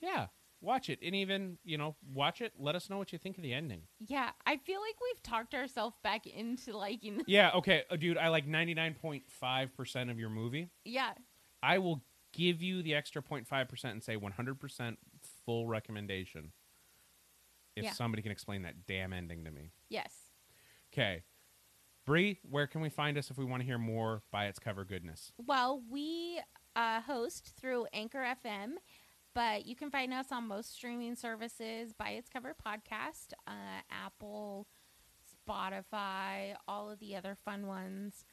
[0.00, 0.26] Yeah.
[0.60, 1.00] Watch it.
[1.04, 2.52] And even, you know, watch it.
[2.56, 3.82] Let us know what you think of the ending.
[3.98, 7.16] Yeah, I feel like we've talked ourselves back into liking.
[7.18, 7.24] this.
[7.26, 7.50] Yeah.
[7.54, 7.82] Okay.
[7.90, 10.68] Uh, dude, I like 99.5% of your movie.
[10.84, 11.12] Yeah,
[11.62, 12.02] I will
[12.32, 14.96] give you the extra 0.5% and say 100%
[15.44, 16.52] full recommendation
[17.76, 17.92] if Yeah.
[17.92, 19.72] somebody can explain that damn ending to me.
[19.88, 20.14] yes.
[20.92, 21.22] Okay.
[22.04, 24.84] Bree, where can we find us if we want to hear more by its cover
[24.84, 25.32] goodness?
[25.38, 26.40] Well, we
[26.76, 28.74] uh, host through Anchor FM.
[29.34, 34.66] but you can find us on most streaming services by its cover podcast, uh, Apple,
[35.48, 38.24] Spotify, all of the other fun ones.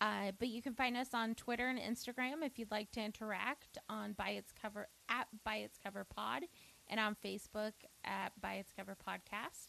[0.00, 3.78] Uh, but you can find us on Twitter and Instagram if you'd like to interact
[3.88, 6.42] on by its cover at by its cover pod,
[6.88, 7.72] and on Facebook
[8.04, 9.68] at by its cover podcast.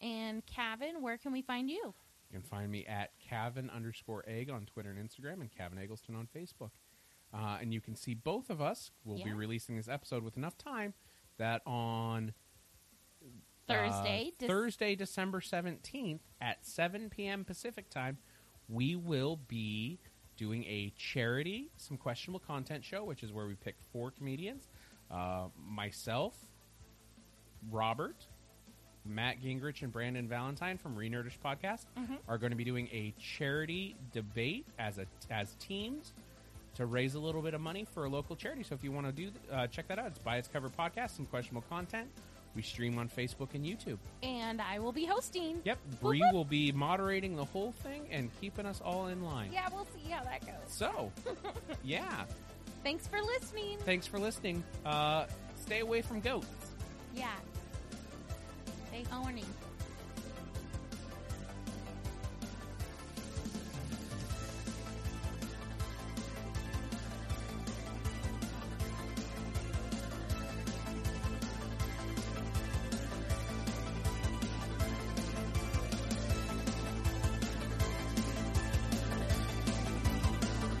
[0.00, 1.94] And Kevin, where can we find you?
[2.32, 6.16] You can find me at Cavan underscore egg on Twitter and Instagram and Cavan Eggleston
[6.16, 6.70] on Facebook.
[7.32, 8.90] Uh, and you can see both of us.
[9.04, 10.94] We'll be releasing this episode with enough time
[11.38, 12.34] that on
[13.68, 17.44] Thursday, uh, Dec- Thursday, December 17th at 7 p.m.
[17.44, 18.18] Pacific time,
[18.68, 20.00] we will be
[20.36, 24.68] doing a charity, some questionable content show, which is where we pick four comedians
[25.10, 26.34] uh, myself,
[27.70, 28.26] Robert,
[29.04, 32.18] Matt Gingrich, and Brandon Valentine from Renerdish Podcast Mhm.
[32.28, 36.12] are going to be doing a charity debate as a as teams
[36.76, 38.62] to raise a little bit of money for a local charity.
[38.62, 41.16] So if you want to do uh, check that out, it's by its cover podcast,
[41.16, 42.08] some questionable content.
[42.56, 43.98] We stream on Facebook and YouTube.
[44.24, 45.60] and I will be hosting.
[45.64, 49.50] Yep, Bree will be moderating the whole thing and keeping us all in line.
[49.52, 50.54] Yeah, we'll see how that goes.
[50.66, 51.12] So,
[51.84, 52.24] yeah,
[52.82, 53.78] Thanks for listening.
[53.84, 54.64] thanks for listening.
[54.84, 55.26] Uh,
[55.62, 56.46] stay away from goats.
[57.14, 57.28] Yeah.
[58.88, 59.44] Stay horny.